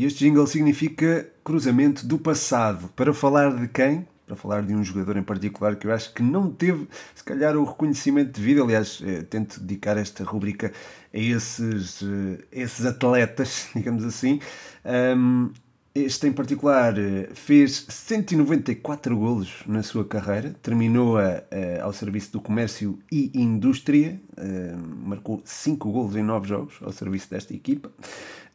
E 0.00 0.06
este 0.06 0.24
jingle 0.24 0.46
significa 0.46 1.28
cruzamento 1.44 2.06
do 2.06 2.18
passado. 2.18 2.88
Para 2.96 3.12
falar 3.12 3.54
de 3.54 3.68
quem? 3.68 4.08
Para 4.26 4.34
falar 4.34 4.62
de 4.62 4.74
um 4.74 4.82
jogador 4.82 5.18
em 5.18 5.22
particular 5.22 5.76
que 5.76 5.86
eu 5.86 5.92
acho 5.92 6.14
que 6.14 6.22
não 6.22 6.50
teve, 6.50 6.88
se 7.14 7.22
calhar, 7.22 7.54
o 7.54 7.64
reconhecimento 7.64 8.40
devido. 8.40 8.62
Aliás, 8.62 9.02
eh, 9.04 9.20
tento 9.28 9.60
dedicar 9.60 9.98
esta 9.98 10.24
rubrica 10.24 10.72
a 11.12 11.18
esses, 11.18 12.00
eh, 12.02 12.38
esses 12.50 12.86
atletas, 12.86 13.68
digamos 13.76 14.02
assim. 14.02 14.40
Um, 14.86 15.50
este 15.94 16.26
em 16.26 16.32
particular 16.32 16.98
eh, 16.98 17.28
fez 17.34 17.84
194 17.86 19.14
golos 19.14 19.56
na 19.66 19.82
sua 19.82 20.06
carreira, 20.06 20.56
terminou 20.62 21.18
a, 21.18 21.42
a, 21.50 21.82
ao 21.82 21.92
serviço 21.92 22.32
do 22.32 22.40
comércio 22.40 22.98
e 23.12 23.30
indústria, 23.34 24.18
marcou 25.04 25.42
5 25.44 25.92
golos 25.92 26.16
em 26.16 26.22
9 26.22 26.48
jogos 26.48 26.78
ao 26.80 26.90
serviço 26.90 27.28
desta 27.28 27.52
equipa. 27.52 27.92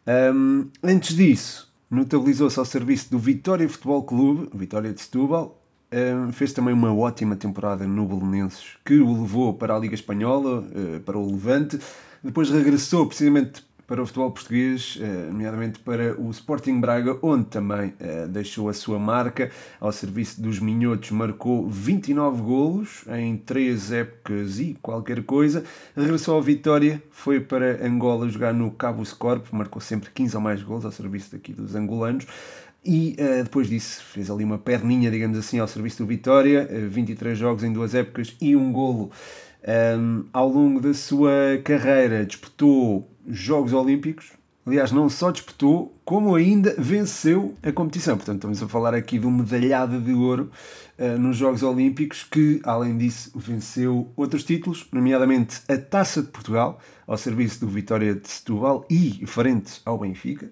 Um, 0.07 0.69
antes 0.83 1.15
disso, 1.15 1.73
notabilizou-se 1.89 2.59
ao 2.59 2.65
serviço 2.65 3.09
do 3.09 3.17
Vitória 3.17 3.67
Futebol 3.67 4.03
Clube, 4.03 4.49
Vitória 4.53 4.93
de 4.93 5.01
Setúbal. 5.01 5.61
Um, 5.91 6.31
fez 6.31 6.51
também 6.51 6.73
uma 6.73 6.93
ótima 6.93 7.35
temporada 7.35 7.87
no 7.87 8.05
Belenenses, 8.05 8.77
que 8.83 8.99
o 8.99 9.21
levou 9.21 9.53
para 9.53 9.75
a 9.75 9.79
Liga 9.79 9.95
Espanhola, 9.95 10.59
uh, 10.61 10.99
para 11.01 11.17
o 11.17 11.25
Levante. 11.31 11.79
Depois 12.23 12.49
regressou 12.49 13.07
precisamente 13.07 13.63
para 13.87 14.01
o 14.01 14.05
futebol 14.05 14.31
português, 14.31 14.97
eh, 14.99 15.27
nomeadamente 15.29 15.79
para 15.79 16.19
o 16.19 16.31
Sporting 16.31 16.79
Braga, 16.79 17.17
onde 17.21 17.45
também 17.45 17.93
eh, 17.99 18.27
deixou 18.27 18.67
a 18.67 18.73
sua 18.73 18.97
marca 18.97 19.51
ao 19.79 19.91
serviço 19.91 20.41
dos 20.41 20.59
Minhotos, 20.59 21.11
marcou 21.11 21.69
29 21.69 22.41
golos 22.41 23.03
em 23.07 23.37
3 23.37 23.91
épocas 23.91 24.59
e 24.59 24.75
qualquer 24.81 25.23
coisa. 25.23 25.63
Regressou 25.95 26.35
ao 26.35 26.41
Vitória, 26.41 27.01
foi 27.11 27.39
para 27.39 27.85
Angola 27.85 28.27
jogar 28.27 28.53
no 28.53 28.71
Cabo 28.71 29.03
Corp, 29.17 29.45
marcou 29.51 29.81
sempre 29.81 30.09
15 30.11 30.35
ou 30.35 30.41
mais 30.41 30.63
golos 30.63 30.85
ao 30.85 30.91
serviço 30.91 31.31
daqui 31.33 31.53
dos 31.53 31.75
angolanos. 31.75 32.25
E 32.87 33.15
uh, 33.19 33.43
depois 33.43 33.67
disso 33.67 34.03
fez 34.03 34.29
ali 34.29 34.43
uma 34.43 34.59
perninha, 34.59 35.09
digamos 35.09 35.39
assim, 35.39 35.57
ao 35.57 35.67
serviço 35.67 36.03
do 36.03 36.05
Vitória, 36.05 36.69
uh, 36.71 36.87
23 36.87 37.35
jogos 37.35 37.63
em 37.63 37.73
duas 37.73 37.95
épocas 37.95 38.35
e 38.39 38.55
um 38.55 38.71
golo 38.71 39.09
um, 39.67 40.25
ao 40.31 40.47
longo 40.47 40.79
da 40.79 40.93
sua 40.93 41.31
carreira. 41.63 42.25
Disputou 42.25 43.09
Jogos 43.27 43.73
Olímpicos. 43.73 44.31
Aliás, 44.65 44.91
não 44.91 45.07
só 45.09 45.29
disputou, 45.29 45.95
como 46.03 46.33
ainda 46.33 46.73
venceu 46.77 47.55
a 47.61 47.71
competição. 47.71 48.17
Portanto, 48.17 48.37
estamos 48.37 48.63
a 48.63 48.67
falar 48.67 48.95
aqui 48.95 49.19
de 49.19 49.27
uma 49.27 49.43
medalhada 49.43 49.99
de 49.99 50.11
ouro 50.11 50.49
uh, 50.97 51.19
nos 51.19 51.37
Jogos 51.37 51.61
Olímpicos, 51.61 52.23
que, 52.23 52.59
além 52.63 52.97
disso, 52.97 53.31
venceu 53.35 54.11
outros 54.15 54.43
títulos, 54.43 54.87
nomeadamente 54.91 55.61
a 55.67 55.77
Taça 55.77 56.23
de 56.23 56.29
Portugal, 56.29 56.79
ao 57.05 57.15
serviço 57.15 57.59
do 57.59 57.67
Vitória 57.67 58.15
de 58.15 58.27
Setúbal 58.27 58.85
e 58.89 59.23
frente 59.27 59.81
ao 59.85 59.99
Benfica 59.99 60.49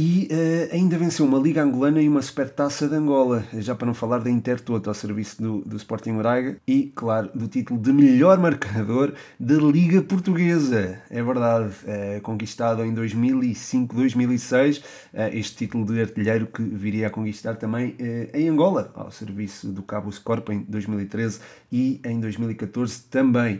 e 0.00 0.28
uh, 0.30 0.76
ainda 0.76 0.96
venceu 0.96 1.26
uma 1.26 1.40
Liga 1.40 1.60
Angolana 1.60 2.00
e 2.00 2.08
uma 2.08 2.22
Supertaça 2.22 2.86
de 2.86 2.94
Angola, 2.94 3.44
já 3.54 3.74
para 3.74 3.84
não 3.84 3.94
falar 3.94 4.20
da 4.20 4.30
Intertoto 4.30 4.88
ao 4.88 4.94
serviço 4.94 5.42
do, 5.42 5.60
do 5.62 5.76
Sporting 5.76 6.16
Braga 6.18 6.56
e, 6.64 6.92
claro, 6.94 7.28
do 7.34 7.48
título 7.48 7.80
de 7.80 7.92
melhor 7.92 8.38
marcador 8.38 9.12
da 9.40 9.56
Liga 9.56 10.00
Portuguesa. 10.00 11.02
É 11.10 11.20
verdade, 11.20 11.74
uh, 11.82 12.20
conquistado 12.22 12.84
em 12.84 12.94
2005-2006, 12.94 14.78
uh, 14.78 14.82
eh, 15.14 15.36
este 15.36 15.56
título 15.56 15.84
de 15.84 16.00
artilheiro 16.00 16.46
que 16.46 16.62
viria 16.62 17.08
a 17.08 17.10
conquistar 17.10 17.56
também 17.56 17.96
em 18.32 18.48
Angola, 18.48 18.92
ao 18.94 19.10
serviço 19.10 19.66
do 19.72 19.82
Cabo 19.82 20.12
Scorp 20.12 20.48
em 20.50 20.60
2013 20.60 21.40
e 21.72 22.00
em 22.04 22.20
2014 22.20 23.02
também. 23.10 23.58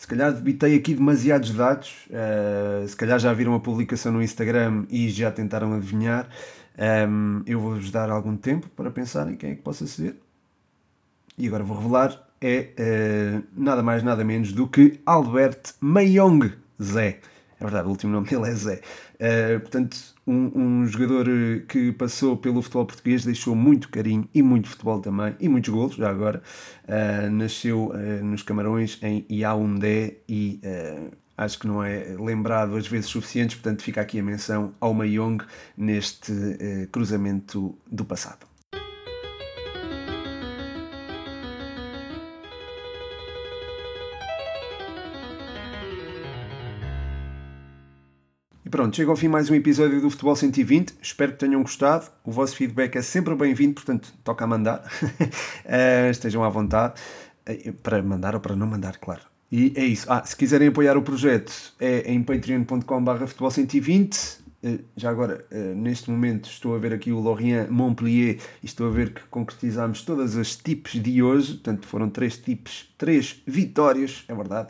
Se 0.00 0.06
calhar 0.06 0.32
debitei 0.32 0.74
aqui 0.74 0.94
demasiados 0.94 1.52
dados, 1.52 2.06
uh, 2.06 2.88
se 2.88 2.96
calhar 2.96 3.18
já 3.18 3.34
viram 3.34 3.54
a 3.54 3.60
publicação 3.60 4.10
no 4.10 4.22
Instagram 4.22 4.86
e 4.88 5.10
já 5.10 5.30
tentaram 5.30 5.74
adivinhar. 5.74 6.26
Um, 7.06 7.42
eu 7.44 7.60
vou-vos 7.60 7.90
dar 7.90 8.08
algum 8.08 8.34
tempo 8.34 8.66
para 8.70 8.90
pensar 8.90 9.30
em 9.30 9.36
quem 9.36 9.50
é 9.50 9.54
que 9.56 9.60
possa 9.60 9.86
ser. 9.86 10.16
E 11.36 11.46
agora 11.46 11.62
vou 11.62 11.76
revelar: 11.76 12.18
é 12.40 12.70
uh, 12.78 13.44
nada 13.54 13.82
mais, 13.82 14.02
nada 14.02 14.24
menos 14.24 14.54
do 14.54 14.66
que 14.66 14.98
Albert 15.04 15.74
Mayong 15.82 16.50
Zé. 16.82 17.20
É 17.60 17.62
verdade, 17.62 17.86
o 17.86 17.90
último 17.90 18.10
nome 18.10 18.26
dele 18.26 18.48
é 18.48 18.54
Zé. 18.54 18.80
Uh, 19.16 19.60
portanto, 19.60 19.98
um, 20.30 20.52
um, 20.54 20.86
jogador 20.86 21.28
eh, 21.28 21.62
que 21.68 21.92
passou 21.92 22.36
pelo 22.36 22.62
futebol 22.62 22.86
português, 22.86 23.24
deixou 23.24 23.54
muito 23.54 23.88
carinho 23.88 24.28
e 24.32 24.42
muito 24.42 24.68
futebol 24.68 25.00
também, 25.00 25.34
e 25.40 25.48
muitos 25.48 25.70
golos 25.70 25.96
já 25.96 26.08
agora. 26.08 26.42
Uh, 26.84 27.30
nasceu 27.30 27.86
uh, 27.88 28.24
nos 28.24 28.42
Camarões, 28.42 28.98
em 29.02 29.24
Yaoundé, 29.30 30.18
e 30.28 30.60
acho 31.36 31.58
que 31.58 31.66
não 31.66 31.82
é 31.82 32.16
lembrado 32.18 32.76
às 32.76 32.86
vezes 32.86 33.08
suficientes, 33.08 33.56
portanto 33.56 33.82
fica 33.82 34.00
aqui 34.00 34.18
a 34.18 34.22
menção 34.22 34.74
ao 34.80 34.92
Mayong 34.92 35.42
neste 35.76 36.32
cruzamento 36.92 37.76
do 37.90 38.04
passado. 38.04 38.49
Pronto, 48.70 48.94
chega 48.94 49.10
ao 49.10 49.16
fim 49.16 49.26
mais 49.26 49.50
um 49.50 49.54
episódio 49.56 50.00
do 50.00 50.08
Futebol 50.08 50.36
120. 50.36 50.94
Espero 51.02 51.32
que 51.32 51.38
tenham 51.38 51.60
gostado. 51.60 52.06
O 52.24 52.30
vosso 52.30 52.54
feedback 52.54 52.94
é 52.94 53.02
sempre 53.02 53.34
bem-vindo, 53.34 53.74
portanto, 53.74 54.14
toca 54.22 54.44
a 54.44 54.46
mandar. 54.46 54.84
uh, 55.02 56.10
estejam 56.10 56.44
à 56.44 56.48
vontade 56.48 56.94
uh, 57.48 57.72
para 57.82 58.00
mandar 58.00 58.36
ou 58.36 58.40
para 58.40 58.54
não 58.54 58.68
mandar, 58.68 58.96
claro. 58.98 59.22
E 59.50 59.72
é 59.74 59.84
isso. 59.84 60.06
Ah, 60.08 60.24
se 60.24 60.36
quiserem 60.36 60.68
apoiar 60.68 60.96
o 60.96 61.02
projeto, 61.02 61.52
é 61.80 62.12
em 62.12 62.22
patreon.com.br 62.22 63.26
futebol 63.26 63.50
120 63.50 64.16
eh, 64.16 64.39
já 64.94 65.08
agora, 65.08 65.46
eh, 65.50 65.72
neste 65.74 66.10
momento, 66.10 66.50
estou 66.50 66.74
a 66.74 66.78
ver 66.78 66.92
aqui 66.92 67.10
o 67.10 67.18
Lorient 67.18 67.70
Montpellier 67.70 68.38
e 68.62 68.66
estou 68.66 68.88
a 68.88 68.90
ver 68.90 69.14
que 69.14 69.22
concretizamos 69.30 70.02
todas 70.02 70.36
as 70.36 70.54
tips 70.54 70.92
de 71.00 71.22
hoje. 71.22 71.54
Portanto, 71.54 71.86
foram 71.86 72.10
três 72.10 72.36
tips, 72.36 72.88
três 72.98 73.42
vitórias, 73.46 74.22
é 74.28 74.34
verdade. 74.34 74.68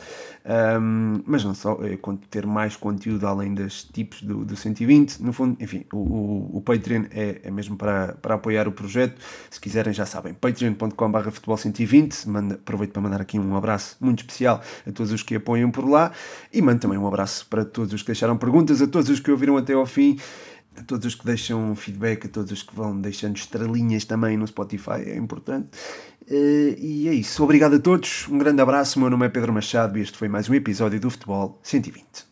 Um, 0.81 1.22
mas 1.26 1.42
não 1.42 1.55
só, 1.55 1.81
é 1.83 1.98
ter 2.31 2.46
mais 2.46 2.76
conteúdo 2.76 3.26
além 3.26 3.53
das 3.53 3.83
tips 3.83 4.22
do, 4.22 4.44
do 4.44 4.55
120. 4.55 5.18
No 5.18 5.33
fundo, 5.33 5.57
enfim, 5.61 5.85
o, 5.92 5.98
o, 5.98 6.59
o 6.59 6.61
Patreon 6.61 7.07
é, 7.11 7.40
é, 7.42 7.50
mesmo 7.50 7.76
para, 7.76 8.12
para 8.22 8.37
apoiar 8.37 8.68
o 8.68 8.72
projeto. 8.72 9.20
Se 9.50 9.61
quiserem, 9.61 9.92
já 9.92 10.07
sabem, 10.07 10.35
patreon.com.br 10.35 11.31
futebol 11.33 11.57
120. 11.57 12.29
Manda, 12.29 12.55
aproveito 12.55 12.92
para 12.92 13.03
mandar 13.03 13.20
aqui 13.20 13.40
um 13.40 13.57
abraço 13.57 13.97
muito 14.01 14.20
especial 14.20 14.62
a 14.86 14.93
todos 14.93 15.11
os 15.11 15.24
que 15.24 15.34
apoiam 15.34 15.72
por 15.72 15.88
lá 15.88 16.12
e 16.53 16.62
mando 16.62 16.78
também 16.78 16.97
um 16.97 17.09
abraço 17.09 17.45
para 17.51 17.64
todos 17.64 17.93
os 17.93 18.03
que 18.03 18.07
deixaram 18.07 18.36
perguntas, 18.36 18.80
a 18.80 18.86
todos 18.86 19.11
os 19.11 19.18
que 19.18 19.32
ouviram 19.32 19.57
até 19.57 19.80
ao 19.81 19.87
fim, 19.87 20.18
a 20.76 20.83
todos 20.83 21.07
os 21.07 21.14
que 21.14 21.24
deixam 21.24 21.74
feedback, 21.74 22.26
a 22.26 22.28
todos 22.28 22.53
os 22.53 22.62
que 22.62 22.74
vão 22.74 22.99
deixando 23.01 23.37
estrelinhas 23.37 24.05
também 24.05 24.37
no 24.37 24.47
Spotify, 24.47 25.03
é 25.07 25.16
importante. 25.16 25.68
Uh, 26.31 26.76
e 26.78 27.09
é 27.09 27.14
isso. 27.14 27.43
Obrigado 27.43 27.74
a 27.74 27.78
todos, 27.81 28.28
um 28.28 28.39
grande 28.39 28.62
abraço. 28.62 28.99
O 28.99 29.03
meu 29.03 29.11
nome 29.11 29.26
é 29.26 29.28
Pedro 29.28 29.53
Machado 29.53 29.99
e 29.99 30.03
este 30.03 30.16
foi 30.16 30.28
mais 30.28 30.49
um 30.49 30.55
episódio 30.55 31.01
do 31.01 31.11
Futebol 31.11 31.59
120. 31.62 32.28